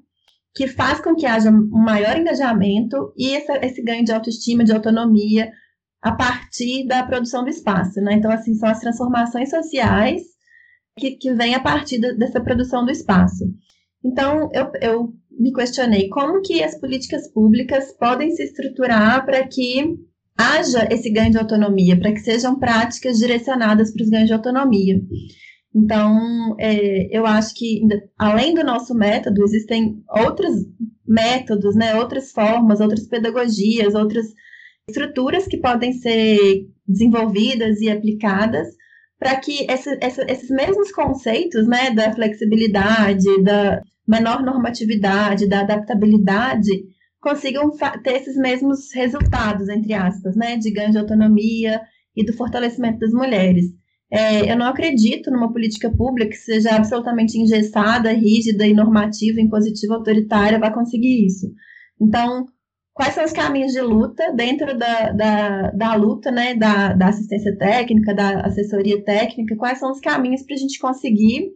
que 0.54 0.68
faz 0.68 1.00
com 1.00 1.16
que 1.16 1.26
haja 1.26 1.50
um 1.50 1.82
maior 1.82 2.16
engajamento 2.16 3.12
e 3.16 3.34
essa, 3.34 3.54
esse 3.64 3.82
ganho 3.82 4.04
de 4.04 4.12
autoestima, 4.12 4.62
de 4.62 4.72
autonomia, 4.72 5.50
a 6.02 6.12
partir 6.12 6.86
da 6.86 7.04
produção 7.04 7.44
do 7.44 7.50
espaço, 7.50 8.00
né? 8.00 8.14
Então, 8.14 8.30
assim, 8.30 8.54
são 8.54 8.68
as 8.68 8.80
transformações 8.80 9.50
sociais 9.50 10.22
que, 10.98 11.12
que 11.12 11.32
vêm 11.32 11.54
a 11.54 11.60
partir 11.60 12.00
da, 12.00 12.12
dessa 12.12 12.40
produção 12.40 12.84
do 12.84 12.90
espaço. 12.90 13.44
Então, 14.04 14.50
eu, 14.52 14.70
eu 14.80 15.14
me 15.30 15.52
questionei 15.52 16.08
como 16.08 16.42
que 16.42 16.62
as 16.62 16.78
políticas 16.78 17.32
públicas 17.32 17.92
podem 17.92 18.32
se 18.32 18.42
estruturar 18.42 19.24
para 19.24 19.46
que 19.46 19.96
haja 20.36 20.88
esse 20.90 21.08
ganho 21.08 21.30
de 21.30 21.38
autonomia, 21.38 21.98
para 21.98 22.12
que 22.12 22.20
sejam 22.20 22.58
práticas 22.58 23.18
direcionadas 23.18 23.92
para 23.92 24.02
os 24.02 24.10
ganhos 24.10 24.26
de 24.26 24.34
autonomia. 24.34 25.00
Então, 25.74 26.54
é, 26.58 27.16
eu 27.16 27.24
acho 27.24 27.54
que, 27.54 27.80
além 28.18 28.54
do 28.54 28.64
nosso 28.64 28.94
método, 28.94 29.42
existem 29.44 30.02
outros 30.10 30.52
métodos, 31.06 31.74
né, 31.76 31.94
outras 31.94 32.32
formas, 32.32 32.80
outras 32.80 33.06
pedagogias, 33.06 33.94
outras 33.94 34.26
estruturas 34.88 35.46
que 35.46 35.58
podem 35.58 35.92
ser 35.92 36.66
desenvolvidas 36.86 37.80
e 37.80 37.90
aplicadas 37.90 38.68
para 39.18 39.36
que 39.36 39.64
esse, 39.70 39.96
esse, 40.02 40.20
esses 40.28 40.50
mesmos 40.50 40.90
conceitos, 40.90 41.66
né, 41.68 41.90
da 41.92 42.12
flexibilidade, 42.12 43.42
da 43.42 43.80
menor 44.06 44.42
normatividade, 44.42 45.48
da 45.48 45.60
adaptabilidade, 45.60 46.70
consigam 47.20 47.70
ter 48.02 48.16
esses 48.16 48.36
mesmos 48.36 48.92
resultados, 48.92 49.68
entre 49.68 49.94
aspas, 49.94 50.34
né, 50.34 50.56
de 50.56 50.72
ganho 50.72 50.90
de 50.90 50.98
autonomia 50.98 51.80
e 52.16 52.24
do 52.24 52.32
fortalecimento 52.32 52.98
das 52.98 53.12
mulheres. 53.12 53.66
É, 54.10 54.50
eu 54.50 54.58
não 54.58 54.66
acredito 54.66 55.30
numa 55.30 55.52
política 55.52 55.90
pública 55.90 56.30
que 56.30 56.36
seja 56.36 56.74
absolutamente 56.74 57.38
engessada, 57.38 58.12
rígida 58.12 58.66
e 58.66 58.74
normativa, 58.74 59.40
impositiva, 59.40 59.94
autoritária, 59.94 60.58
vai 60.58 60.74
conseguir 60.74 61.24
isso. 61.24 61.46
Então, 62.00 62.44
quais 63.02 63.14
são 63.16 63.24
os 63.24 63.32
caminhos 63.32 63.72
de 63.72 63.80
luta 63.80 64.32
dentro 64.32 64.78
da, 64.78 65.10
da, 65.10 65.70
da 65.72 65.94
luta, 65.96 66.30
né, 66.30 66.54
da, 66.54 66.92
da 66.92 67.08
assistência 67.08 67.56
técnica, 67.58 68.14
da 68.14 68.42
assessoria 68.42 69.02
técnica, 69.02 69.56
quais 69.56 69.78
são 69.78 69.90
os 69.90 69.98
caminhos 69.98 70.44
para 70.44 70.54
a 70.54 70.58
gente 70.58 70.78
conseguir 70.78 71.50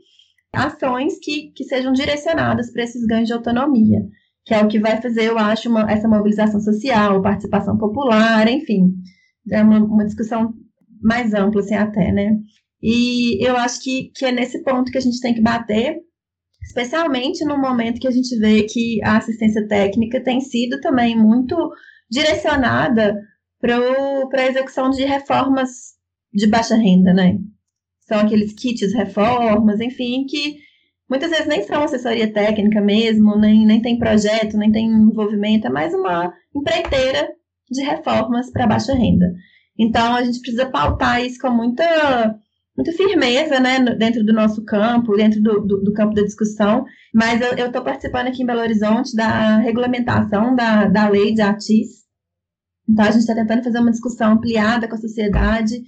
ações 0.53 1.15
que, 1.23 1.53
que 1.55 1.63
sejam 1.63 1.93
direcionadas 1.93 2.73
para 2.73 2.83
esses 2.83 3.07
ganhos 3.07 3.29
de 3.29 3.33
autonomia, 3.33 4.01
que 4.45 4.55
é 4.55 4.61
o 4.61 4.67
que 4.67 4.81
vai 4.81 5.01
fazer, 5.01 5.29
eu 5.29 5.39
acho, 5.39 5.69
uma, 5.69 5.89
essa 5.89 6.09
mobilização 6.09 6.59
social, 6.59 7.23
participação 7.23 7.79
popular, 7.79 8.49
enfim, 8.49 8.93
é 9.53 9.63
uma, 9.63 9.79
uma 9.79 10.05
discussão 10.05 10.53
mais 11.01 11.33
ampla, 11.33 11.61
assim, 11.61 11.77
até, 11.77 12.11
né? 12.11 12.37
E 12.83 13.39
eu 13.47 13.57
acho 13.57 13.85
que, 13.85 14.11
que 14.17 14.25
é 14.25 14.33
nesse 14.33 14.65
ponto 14.65 14.91
que 14.91 14.99
a 14.99 15.01
gente 15.01 15.21
tem 15.21 15.33
que 15.33 15.43
bater, 15.43 15.97
especialmente 16.67 17.45
no 17.45 17.59
momento 17.59 18.01
que 18.01 18.09
a 18.09 18.11
gente 18.11 18.37
vê 18.39 18.65
que 18.65 19.03
a 19.05 19.17
assistência 19.17 19.67
técnica 19.67 20.23
tem 20.23 20.41
sido 20.41 20.81
também 20.81 21.17
muito 21.17 21.57
direcionada 22.11 23.17
para 23.61 24.43
a 24.43 24.47
execução 24.47 24.91
de 24.91 25.05
reformas 25.05 25.95
de 26.33 26.47
baixa 26.47 26.77
renda, 26.77 27.15
né? 27.15 27.39
São 28.01 28.19
aqueles 28.19 28.53
kits 28.53 28.93
reformas, 28.95 29.81
enfim, 29.81 30.27
que 30.29 30.57
muitas 31.09 31.31
vezes 31.31 31.47
nem 31.47 31.63
são 31.63 31.83
assessoria 31.83 32.33
técnica 32.33 32.81
mesmo, 32.81 33.39
nem, 33.39 33.65
nem 33.65 33.81
tem 33.81 33.99
projeto, 33.99 34.57
nem 34.57 34.71
tem 34.71 34.87
envolvimento, 34.87 35.67
é 35.67 35.71
mais 35.71 35.95
uma 35.95 36.33
empreiteira 36.55 37.29
de 37.71 37.83
reformas 37.83 38.51
para 38.51 38.67
baixa 38.67 38.95
renda. 38.95 39.33
Então, 39.79 40.15
a 40.15 40.23
gente 40.23 40.41
precisa 40.41 40.67
pautar 40.67 41.25
isso 41.25 41.39
com 41.41 41.51
muita 41.51 42.39
muita 42.77 42.93
firmeza, 42.93 43.59
né, 43.59 43.79
dentro 43.97 44.25
do 44.25 44.33
nosso 44.33 44.65
campo, 44.65 45.17
dentro 45.17 45.41
do, 45.41 45.61
do, 45.61 45.83
do 45.83 45.93
campo 45.93 46.15
da 46.15 46.23
discussão, 46.23 46.85
mas 47.15 47.41
eu 47.41 47.67
estou 47.67 47.83
participando 47.83 48.27
aqui 48.29 48.43
em 48.43 48.47
Belo 48.47 48.61
Horizonte 48.61 49.17
da 49.17 49.59
regulamentação 49.59 50.55
da, 50.55 50.87
da 50.87 51.09
lei 51.09 51.33
de 51.33 51.41
ATIS, 51.41 52.07
então 52.89 53.05
a 53.05 53.11
gente 53.11 53.23
está 53.23 53.35
tentando 53.35 53.65
fazer 53.65 53.79
uma 53.79 53.91
discussão 53.91 54.33
ampliada 54.33 54.89
com 54.89 54.95
a 54.95 55.01
sociedade 55.01 55.83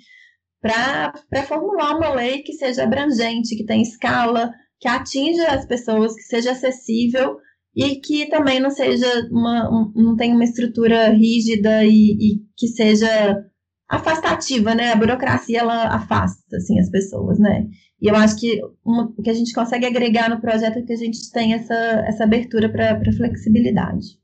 para 0.60 1.42
formular 1.46 1.96
uma 1.96 2.12
lei 2.14 2.42
que 2.42 2.54
seja 2.54 2.82
abrangente, 2.82 3.56
que 3.56 3.64
tenha 3.64 3.82
escala, 3.82 4.50
que 4.80 4.88
atinja 4.88 5.46
as 5.48 5.66
pessoas, 5.66 6.14
que 6.14 6.22
seja 6.22 6.52
acessível 6.52 7.36
e 7.74 8.00
que 8.00 8.28
também 8.28 8.58
não 8.58 8.70
seja 8.70 9.06
uma, 9.30 9.70
um, 9.70 9.92
não 9.94 10.16
tenha 10.16 10.34
uma 10.34 10.44
estrutura 10.44 11.10
rígida 11.10 11.84
e, 11.84 12.16
e 12.18 12.42
que 12.56 12.66
seja 12.66 13.36
afastativa, 13.88 14.74
né? 14.74 14.92
A 14.92 14.96
burocracia 14.96 15.60
ela 15.60 15.94
afasta 15.94 16.56
assim 16.56 16.78
as 16.78 16.90
pessoas, 16.90 17.38
né? 17.38 17.66
E 18.00 18.08
eu 18.08 18.14
acho 18.14 18.38
que 18.38 18.60
o 18.84 19.22
que 19.22 19.30
a 19.30 19.34
gente 19.34 19.52
consegue 19.52 19.86
agregar 19.86 20.28
no 20.28 20.40
projeto 20.40 20.78
é 20.78 20.82
que 20.82 20.92
a 20.92 20.96
gente 20.96 21.30
tem 21.32 21.54
essa, 21.54 21.74
essa 22.06 22.24
abertura 22.24 22.68
para 22.70 23.12
flexibilidade. 23.16 24.18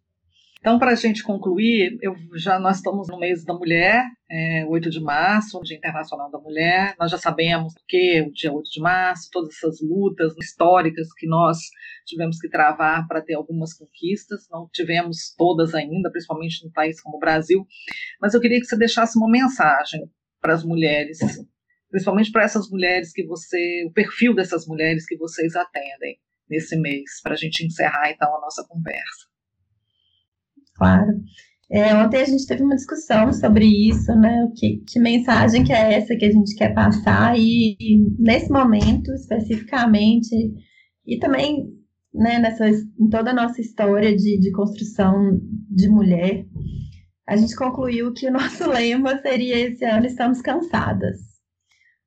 Então, 0.65 0.79
para 0.79 0.93
a 0.93 0.95
gente 0.95 1.23
concluir, 1.23 1.99
eu, 2.01 2.17
já 2.37 2.59
nós 2.59 2.77
estamos 2.79 3.07
no 3.09 3.19
mês 3.19 3.45
da 3.45 3.53
mulher, 3.53 4.03
é, 4.31 4.65
8 4.65 4.89
de 4.89 4.99
março, 4.99 5.61
Dia 5.61 5.77
Internacional 5.77 6.31
da 6.31 6.39
Mulher. 6.39 6.95
Nós 6.99 7.11
já 7.11 7.19
sabemos 7.19 7.75
que 7.87 8.23
o 8.23 8.33
dia 8.33 8.51
8 8.51 8.71
de 8.71 8.81
março, 8.81 9.29
todas 9.31 9.55
essas 9.55 9.83
lutas 9.83 10.35
históricas 10.39 11.13
que 11.19 11.27
nós 11.27 11.59
tivemos 12.07 12.39
que 12.39 12.49
travar 12.49 13.07
para 13.07 13.21
ter 13.21 13.35
algumas 13.35 13.75
conquistas. 13.75 14.49
Não 14.51 14.67
tivemos 14.73 15.35
todas 15.37 15.75
ainda, 15.75 16.11
principalmente 16.11 16.65
no 16.65 16.73
país 16.73 16.99
como 16.99 17.19
o 17.19 17.21
Brasil. 17.21 17.67
Mas 18.19 18.33
eu 18.33 18.41
queria 18.41 18.59
que 18.59 18.65
você 18.65 18.79
deixasse 18.79 19.19
uma 19.19 19.31
mensagem 19.31 20.01
para 20.41 20.55
as 20.55 20.65
mulheres, 20.65 21.19
principalmente 21.91 22.33
para 22.33 22.43
essas 22.43 22.71
mulheres 22.71 23.13
que 23.13 23.27
você, 23.27 23.85
o 23.87 23.93
perfil 23.93 24.35
dessas 24.35 24.67
mulheres 24.67 25.05
que 25.05 25.19
vocês 25.19 25.55
atendem 25.57 26.17
nesse 26.49 26.75
mês, 26.75 27.21
para 27.23 27.35
a 27.35 27.37
gente 27.37 27.67
encerrar 27.67 28.11
então 28.11 28.35
a 28.35 28.41
nossa 28.41 28.65
conversa. 28.67 29.34
Claro. 30.75 31.21
É, 31.71 31.95
ontem 31.95 32.21
a 32.21 32.25
gente 32.25 32.47
teve 32.47 32.63
uma 32.63 32.77
discussão 32.77 33.33
sobre 33.33 33.65
isso, 33.67 34.15
né? 34.15 34.45
O 34.45 34.53
que, 34.53 34.83
que 34.87 34.99
mensagem 35.01 35.65
que 35.65 35.73
é 35.73 35.95
essa 35.95 36.15
que 36.15 36.25
a 36.25 36.31
gente 36.31 36.55
quer 36.55 36.75
passar 36.75 37.39
e, 37.39 37.77
e 37.81 37.99
nesse 38.19 38.51
momento 38.51 39.13
especificamente 39.13 40.35
e 41.07 41.19
também 41.19 41.67
né, 42.15 42.39
nessa, 42.39 42.69
em 42.69 43.09
toda 43.11 43.31
a 43.31 43.35
nossa 43.35 43.61
história 43.61 44.15
de, 44.15 44.39
de 44.39 44.53
construção 44.53 45.41
de 45.69 45.89
mulher, 45.89 46.47
a 47.27 47.37
gente 47.37 47.57
concluiu 47.57 48.13
que 48.13 48.29
o 48.29 48.33
nosso 48.33 48.69
lema 48.71 49.21
seria 49.21 49.59
esse 49.59 49.85
ano 49.85 50.07
estamos 50.07 50.41
cansadas, 50.41 51.19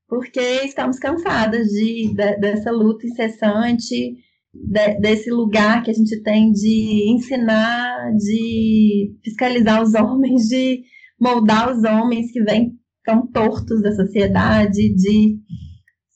porque 0.07 0.39
estamos 0.63 0.97
cansadas 0.97 1.67
de, 1.67 2.13
de 2.13 2.37
dessa 2.37 2.71
luta 2.71 3.05
incessante 3.05 4.15
de, 4.63 4.99
desse 4.99 5.29
lugar 5.29 5.83
que 5.83 5.91
a 5.91 5.93
gente 5.93 6.21
tem 6.23 6.51
de 6.51 7.11
ensinar, 7.11 8.11
de 8.15 9.15
fiscalizar 9.23 9.81
os 9.81 9.93
homens, 9.95 10.47
de 10.47 10.83
moldar 11.19 11.71
os 11.71 11.83
homens 11.83 12.31
que 12.31 12.43
vêm 12.43 12.73
tão 13.03 13.25
tortos 13.27 13.81
da 13.81 13.91
sociedade, 13.93 14.93
de 14.93 15.37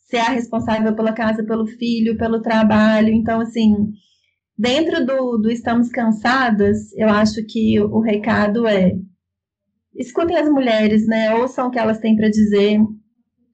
ser 0.10 0.18
a 0.18 0.30
responsável 0.30 0.94
pela 0.96 1.14
casa, 1.14 1.44
pelo 1.44 1.66
filho, 1.66 2.18
pelo 2.18 2.42
trabalho. 2.42 3.10
Então, 3.10 3.40
assim, 3.40 3.74
dentro 4.58 5.06
do, 5.06 5.38
do 5.38 5.50
Estamos 5.50 5.90
Cansadas, 5.90 6.92
eu 6.98 7.08
acho 7.10 7.46
que 7.48 7.80
o, 7.80 7.88
o 7.96 8.02
recado 8.02 8.68
é 8.68 8.92
escutem 9.96 10.38
as 10.38 10.50
mulheres, 10.50 11.06
né? 11.08 11.34
Ouçam 11.36 11.68
o 11.68 11.72
que 11.72 11.80
elas 11.80 12.00
têm 12.00 12.16
para 12.16 12.30
dizer, 12.30 12.80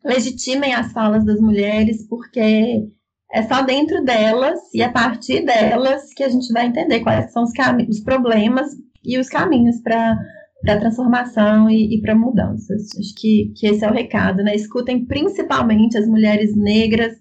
legitimem 0.04 0.74
as 0.74 0.92
falas 0.92 1.26
das 1.26 1.40
mulheres, 1.40 2.08
porque 2.08 2.88
é 3.32 3.44
só 3.44 3.62
dentro 3.62 4.04
delas 4.04 4.60
e 4.74 4.82
a 4.82 4.92
partir 4.92 5.46
delas 5.46 6.14
que 6.14 6.24
a 6.24 6.30
gente 6.30 6.52
vai 6.54 6.66
entender 6.66 7.02
quais 7.02 7.32
são 7.32 7.44
os, 7.44 7.52
os 7.90 8.00
problemas 8.00 8.72
e 9.04 9.18
os 9.18 9.28
caminhos 9.30 9.82
para 9.82 10.18
para 10.62 10.80
transformação 10.80 11.70
e, 11.70 11.96
e 11.96 12.02
para 12.02 12.16
mudanças. 12.16 12.88
Acho 12.98 13.14
que, 13.16 13.54
que 13.56 13.68
esse 13.68 13.86
é 13.86 13.90
o 13.90 13.94
recado, 13.94 14.44
né? 14.44 14.56
Escutem 14.56 15.06
principalmente 15.06 15.98
as 15.98 16.08
mulheres 16.08 16.56
negras 16.56 17.14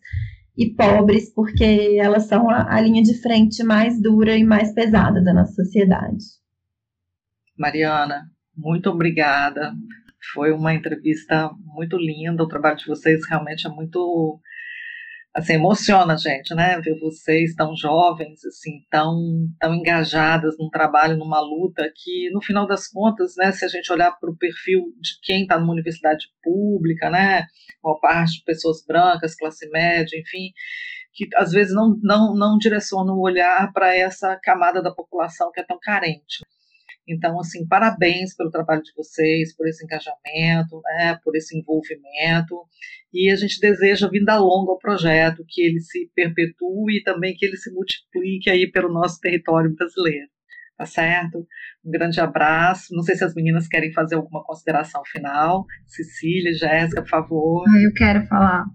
e 0.56 0.70
pobres, 0.70 1.32
porque 1.34 1.98
elas 2.00 2.24
são 2.24 2.48
a, 2.48 2.74
a 2.74 2.80
linha 2.80 3.02
de 3.02 3.20
frente 3.20 3.62
mais 3.62 4.00
dura 4.00 4.36
e 4.36 4.44
mais 4.44 4.72
pesada 4.72 5.22
da 5.22 5.34
nossa 5.34 5.52
sociedade. 5.52 6.24
Mariana, 7.58 8.30
muito 8.56 8.88
obrigada. 8.88 9.74
Foi 10.32 10.50
uma 10.50 10.74
entrevista 10.74 11.50
muito 11.62 11.96
linda. 11.98 12.42
O 12.42 12.48
trabalho 12.48 12.78
de 12.78 12.86
vocês 12.86 13.20
realmente 13.28 13.66
é 13.66 13.70
muito 13.70 14.40
assim, 15.36 15.52
emociona 15.52 16.14
a 16.14 16.16
gente, 16.16 16.54
né? 16.54 16.80
Ver 16.80 16.98
vocês 16.98 17.54
tão 17.54 17.76
jovens, 17.76 18.42
assim, 18.46 18.80
tão, 18.90 19.46
tão 19.60 19.74
engajadas 19.74 20.56
num 20.58 20.70
trabalho, 20.70 21.18
numa 21.18 21.40
luta 21.40 21.92
que, 21.94 22.30
no 22.32 22.42
final 22.42 22.66
das 22.66 22.88
contas, 22.88 23.34
né, 23.36 23.52
se 23.52 23.64
a 23.64 23.68
gente 23.68 23.92
olhar 23.92 24.12
para 24.12 24.30
o 24.30 24.36
perfil 24.36 24.84
de 24.98 25.10
quem 25.22 25.42
está 25.42 25.58
numa 25.58 25.74
universidade 25.74 26.26
pública, 26.42 27.10
né, 27.10 27.44
uma 27.84 28.00
parte 28.00 28.38
de 28.38 28.44
pessoas 28.44 28.82
brancas, 28.86 29.36
classe 29.36 29.68
média, 29.68 30.18
enfim, 30.18 30.52
que 31.12 31.28
às 31.36 31.52
vezes 31.52 31.74
não, 31.74 31.98
não, 32.02 32.34
não 32.34 32.56
direciona 32.56 33.12
o 33.12 33.20
olhar 33.20 33.70
para 33.74 33.94
essa 33.94 34.38
camada 34.42 34.82
da 34.82 34.90
população 34.94 35.50
que 35.52 35.60
é 35.60 35.64
tão 35.64 35.78
carente. 35.78 36.44
Então, 37.08 37.38
assim, 37.38 37.66
parabéns 37.66 38.34
pelo 38.34 38.50
trabalho 38.50 38.82
de 38.82 38.92
vocês, 38.96 39.54
por 39.54 39.68
esse 39.68 39.84
engajamento, 39.84 40.80
né, 40.84 41.18
por 41.22 41.36
esse 41.36 41.56
envolvimento. 41.56 42.56
E 43.12 43.30
a 43.30 43.36
gente 43.36 43.60
deseja 43.60 44.08
vida 44.08 44.36
longa 44.38 44.72
ao 44.72 44.78
projeto, 44.78 45.44
que 45.48 45.62
ele 45.62 45.80
se 45.80 46.10
perpetue 46.14 46.98
e 46.98 47.02
também 47.02 47.34
que 47.34 47.46
ele 47.46 47.56
se 47.56 47.72
multiplique 47.72 48.50
aí 48.50 48.70
pelo 48.70 48.92
nosso 48.92 49.20
território 49.20 49.72
brasileiro. 49.74 50.28
Tá 50.76 50.84
certo? 50.84 51.38
Um 51.84 51.90
grande 51.90 52.20
abraço. 52.20 52.94
Não 52.94 53.02
sei 53.02 53.14
se 53.14 53.24
as 53.24 53.34
meninas 53.34 53.66
querem 53.66 53.92
fazer 53.92 54.16
alguma 54.16 54.44
consideração 54.44 55.02
final. 55.06 55.64
Cecília, 55.86 56.52
Jéssica, 56.52 57.00
por 57.00 57.08
favor. 57.08 57.64
Ah, 57.66 57.82
eu 57.82 57.92
quero 57.94 58.26
falar. 58.26 58.66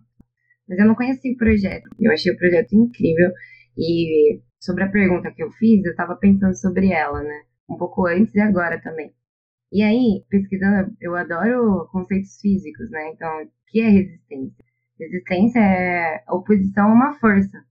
Mas 0.68 0.80
eu 0.80 0.86
não 0.88 0.96
conheci 0.96 1.34
o 1.34 1.38
projeto. 1.38 1.88
Eu 2.00 2.12
achei 2.12 2.32
o 2.32 2.38
projeto 2.38 2.74
incrível. 2.74 3.30
E 3.78 4.42
sobre 4.60 4.84
a 4.84 4.90
pergunta 4.90 5.32
que 5.32 5.44
eu 5.44 5.52
fiz, 5.52 5.84
eu 5.86 5.92
estava 5.92 6.16
pensando 6.16 6.56
sobre 6.56 6.92
ela, 6.92 7.22
né? 7.22 7.42
Um 7.72 7.78
pouco 7.78 8.06
antes 8.06 8.34
e 8.36 8.40
agora 8.40 8.82
também. 8.82 9.14
E 9.72 9.82
aí, 9.84 10.26
pesquisando, 10.30 10.94
eu 11.00 11.16
adoro 11.16 11.88
conceitos 11.92 12.40
físicos, 12.42 12.90
né? 12.92 13.12
Então, 13.14 13.44
o 13.44 13.50
que 13.68 13.80
é 13.80 13.90
resistência? 13.90 14.66
Resistência 15.00 15.60
é 15.60 16.24
oposição 16.30 16.90
a 16.90 16.94
uma 16.94 17.14
força. 17.20 17.64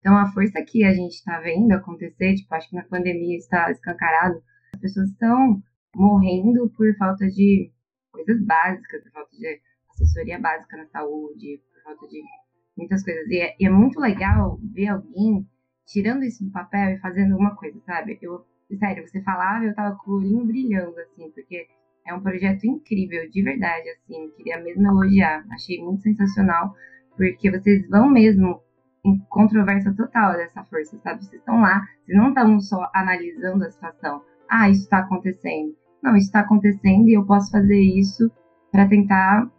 Então, 0.00 0.16
a 0.18 0.26
força 0.32 0.60
que 0.62 0.84
a 0.84 0.92
gente 0.92 1.14
está 1.14 1.40
vendo 1.40 1.72
acontecer, 1.72 2.34
tipo, 2.34 2.52
acho 2.54 2.68
que 2.68 2.76
na 2.76 2.84
pandemia 2.84 3.38
está 3.38 3.70
escancarado, 3.70 4.42
as 4.74 4.80
pessoas 4.80 5.10
estão 5.10 5.62
morrendo 5.94 6.68
por 6.76 6.92
falta 6.96 7.26
de 7.28 7.70
coisas 8.10 8.44
básicas, 8.44 9.02
por 9.04 9.12
falta 9.12 9.36
de 9.36 9.60
assessoria 9.90 10.40
básica 10.40 10.76
na 10.76 10.86
saúde, 10.86 11.62
por 11.72 11.82
falta 11.84 12.08
de 12.08 12.20
muitas 12.76 13.04
coisas. 13.04 13.26
E 13.28 13.38
é, 13.38 13.56
e 13.60 13.64
é 13.64 13.70
muito 13.70 14.00
legal 14.00 14.58
ver 14.72 14.88
alguém 14.88 15.48
tirando 15.86 16.24
isso 16.24 16.44
do 16.44 16.50
papel 16.50 16.90
e 16.90 16.98
fazendo 16.98 17.36
uma 17.36 17.54
coisa, 17.54 17.78
sabe? 17.86 18.18
Eu 18.20 18.44
sério, 18.78 19.06
você 19.06 19.20
falava, 19.22 19.64
eu 19.64 19.74
tava 19.74 19.96
com 19.96 20.10
o 20.10 20.14
olhinho 20.16 20.44
brilhando, 20.44 20.98
assim, 21.00 21.30
porque 21.30 21.66
é 22.06 22.14
um 22.14 22.20
projeto 22.20 22.64
incrível, 22.64 23.28
de 23.30 23.42
verdade, 23.42 23.88
assim, 23.90 24.30
queria 24.36 24.60
mesmo 24.62 24.86
elogiar. 24.86 25.44
Achei 25.50 25.82
muito 25.82 26.02
sensacional, 26.02 26.74
porque 27.16 27.50
vocês 27.50 27.88
vão 27.88 28.10
mesmo 28.10 28.60
em 29.04 29.18
controvérsia 29.28 29.94
total 29.94 30.32
dessa 30.34 30.64
força, 30.64 30.98
sabe? 30.98 31.24
Vocês 31.24 31.40
estão 31.40 31.60
lá, 31.60 31.86
vocês 32.04 32.16
não 32.16 32.28
estão 32.28 32.60
só 32.60 32.90
analisando 32.94 33.64
a 33.64 33.70
situação. 33.70 34.22
Ah, 34.48 34.68
isso 34.70 34.82
está 34.82 34.98
acontecendo. 34.98 35.74
Não, 36.02 36.16
isso 36.16 36.26
está 36.26 36.40
acontecendo 36.40 37.08
e 37.08 37.14
eu 37.14 37.24
posso 37.24 37.50
fazer 37.50 37.80
isso 37.80 38.30
para 38.70 38.88
tentar, 38.88 39.50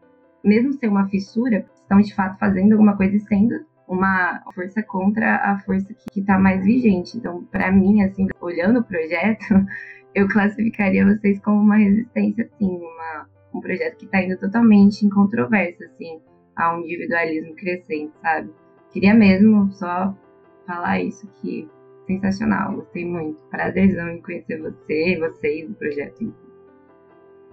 mesmo 0.43 0.73
ser 0.73 0.87
uma 0.87 1.07
fissura, 1.09 1.65
estão 1.75 1.99
de 1.99 2.13
fato 2.13 2.37
fazendo 2.37 2.73
alguma 2.73 2.97
coisa 2.97 3.15
e 3.15 3.19
sendo 3.21 3.65
uma 3.87 4.41
força 4.53 4.81
contra 4.83 5.35
a 5.37 5.59
força 5.59 5.93
que 6.11 6.19
está 6.19 6.37
mais 6.37 6.63
vigente. 6.63 7.17
Então, 7.17 7.43
para 7.45 7.71
mim, 7.71 8.01
assim, 8.03 8.27
olhando 8.41 8.79
o 8.79 8.83
projeto, 8.83 9.45
eu 10.13 10.27
classificaria 10.27 11.05
vocês 11.05 11.39
como 11.39 11.61
uma 11.61 11.77
resistência, 11.77 12.45
assim, 12.45 12.77
uma, 12.77 13.29
um 13.53 13.59
projeto 13.59 13.97
que 13.97 14.05
está 14.05 14.21
indo 14.21 14.37
totalmente 14.39 15.05
em 15.05 15.09
controvérsia, 15.09 15.87
assim, 15.87 16.19
a 16.55 16.75
um 16.75 16.81
individualismo 16.81 17.55
crescente, 17.55 18.13
sabe? 18.21 18.49
Queria 18.91 19.13
mesmo 19.13 19.71
só 19.73 20.15
falar 20.65 21.01
isso 21.01 21.27
que 21.41 21.69
sensacional, 22.07 22.75
gostei 22.75 23.05
muito. 23.05 23.39
Prazerzão 23.49 24.09
em 24.09 24.21
conhecer 24.21 24.61
você 24.61 25.17
vocês, 25.19 25.69
o 25.69 25.73
projeto. 25.73 26.33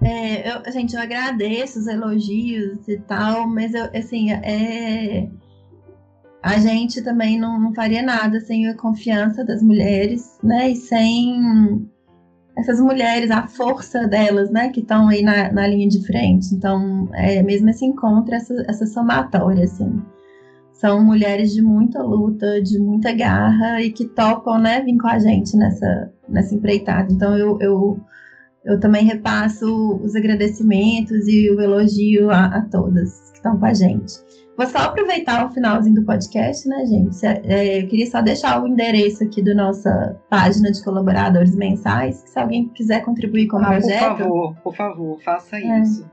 É, 0.05 0.51
eu, 0.51 0.73
gente, 0.73 0.95
eu 0.95 1.01
agradeço 1.01 1.79
os 1.79 1.87
elogios 1.87 2.89
e 2.89 2.99
tal, 3.01 3.47
mas 3.47 3.73
eu, 3.73 3.85
assim, 3.95 4.33
é, 4.33 5.29
a 6.43 6.59
gente 6.59 7.01
também 7.03 7.39
não, 7.39 7.59
não, 7.61 7.73
faria 7.73 8.03
nada 8.03 8.41
sem 8.41 8.69
a 8.69 8.77
confiança 8.77 9.45
das 9.45 9.63
mulheres, 9.63 10.39
né? 10.43 10.71
E 10.71 10.77
sem 10.77 11.89
essas 12.59 12.81
mulheres, 12.81 13.31
a 13.31 13.47
força 13.47 14.09
delas, 14.09 14.51
né? 14.51 14.69
Que 14.71 14.81
estão 14.81 15.09
aí 15.09 15.23
na, 15.23 15.53
na, 15.53 15.67
linha 15.69 15.89
de 15.89 16.05
frente. 16.05 16.53
Então, 16.53 17.09
é 17.15 17.43
mesmo 17.43 17.71
esse 17.71 17.85
encontro, 17.85 18.35
essa, 18.35 18.55
essa 18.67 18.87
somatória, 18.87 19.65
assim. 19.65 20.03
São 20.73 21.05
mulheres 21.05 21.53
de 21.53 21.63
muita 21.63 22.03
luta, 22.03 22.61
de 22.61 22.77
muita 22.77 23.13
garra 23.13 23.81
e 23.81 23.93
que 23.93 24.05
topam, 24.05 24.59
né? 24.59 24.83
Vir 24.83 24.99
com 24.99 25.07
a 25.07 25.21
gente 25.21 25.57
nessa, 25.57 26.13
nessa 26.29 26.57
empreitada. 26.57 27.13
Então, 27.13 27.39
eu, 27.39 27.57
eu, 27.61 28.01
eu 28.65 28.81
também 28.81 29.05
repasso 29.05 30.01
os 30.03 30.17
agradecimentos 30.17 31.29
e 31.29 31.49
o 31.51 31.61
elogio 31.61 32.31
a, 32.31 32.47
a 32.47 32.63
todas 32.63 33.31
que 33.31 33.37
estão 33.37 33.57
com 33.57 33.67
a 33.67 33.73
gente. 33.73 34.15
Vou 34.63 34.71
só 34.71 34.79
aproveitar 34.79 35.45
o 35.45 35.53
finalzinho 35.53 35.97
do 35.97 36.05
podcast, 36.05 36.69
né, 36.69 36.87
gente? 36.87 37.27
É, 37.27 37.83
eu 37.83 37.89
queria 37.89 38.07
só 38.07 38.23
deixar 38.23 38.63
o 38.63 38.69
endereço 38.69 39.25
aqui 39.25 39.43
da 39.43 39.57
nossa 39.57 40.17
página 40.31 40.71
de 40.71 40.81
colaboradores 40.85 41.57
mensais, 41.57 42.23
que 42.23 42.31
se 42.31 42.39
alguém 42.39 42.69
quiser 42.69 43.05
contribuir 43.05 43.49
com 43.49 43.57
o 43.57 43.61
ah, 43.61 43.67
projeto. 43.67 43.99
Por 43.99 44.19
favor, 44.19 44.55
por 44.63 44.77
favor, 44.77 45.21
faça 45.25 45.57
é. 45.57 45.81
isso. 45.81 46.09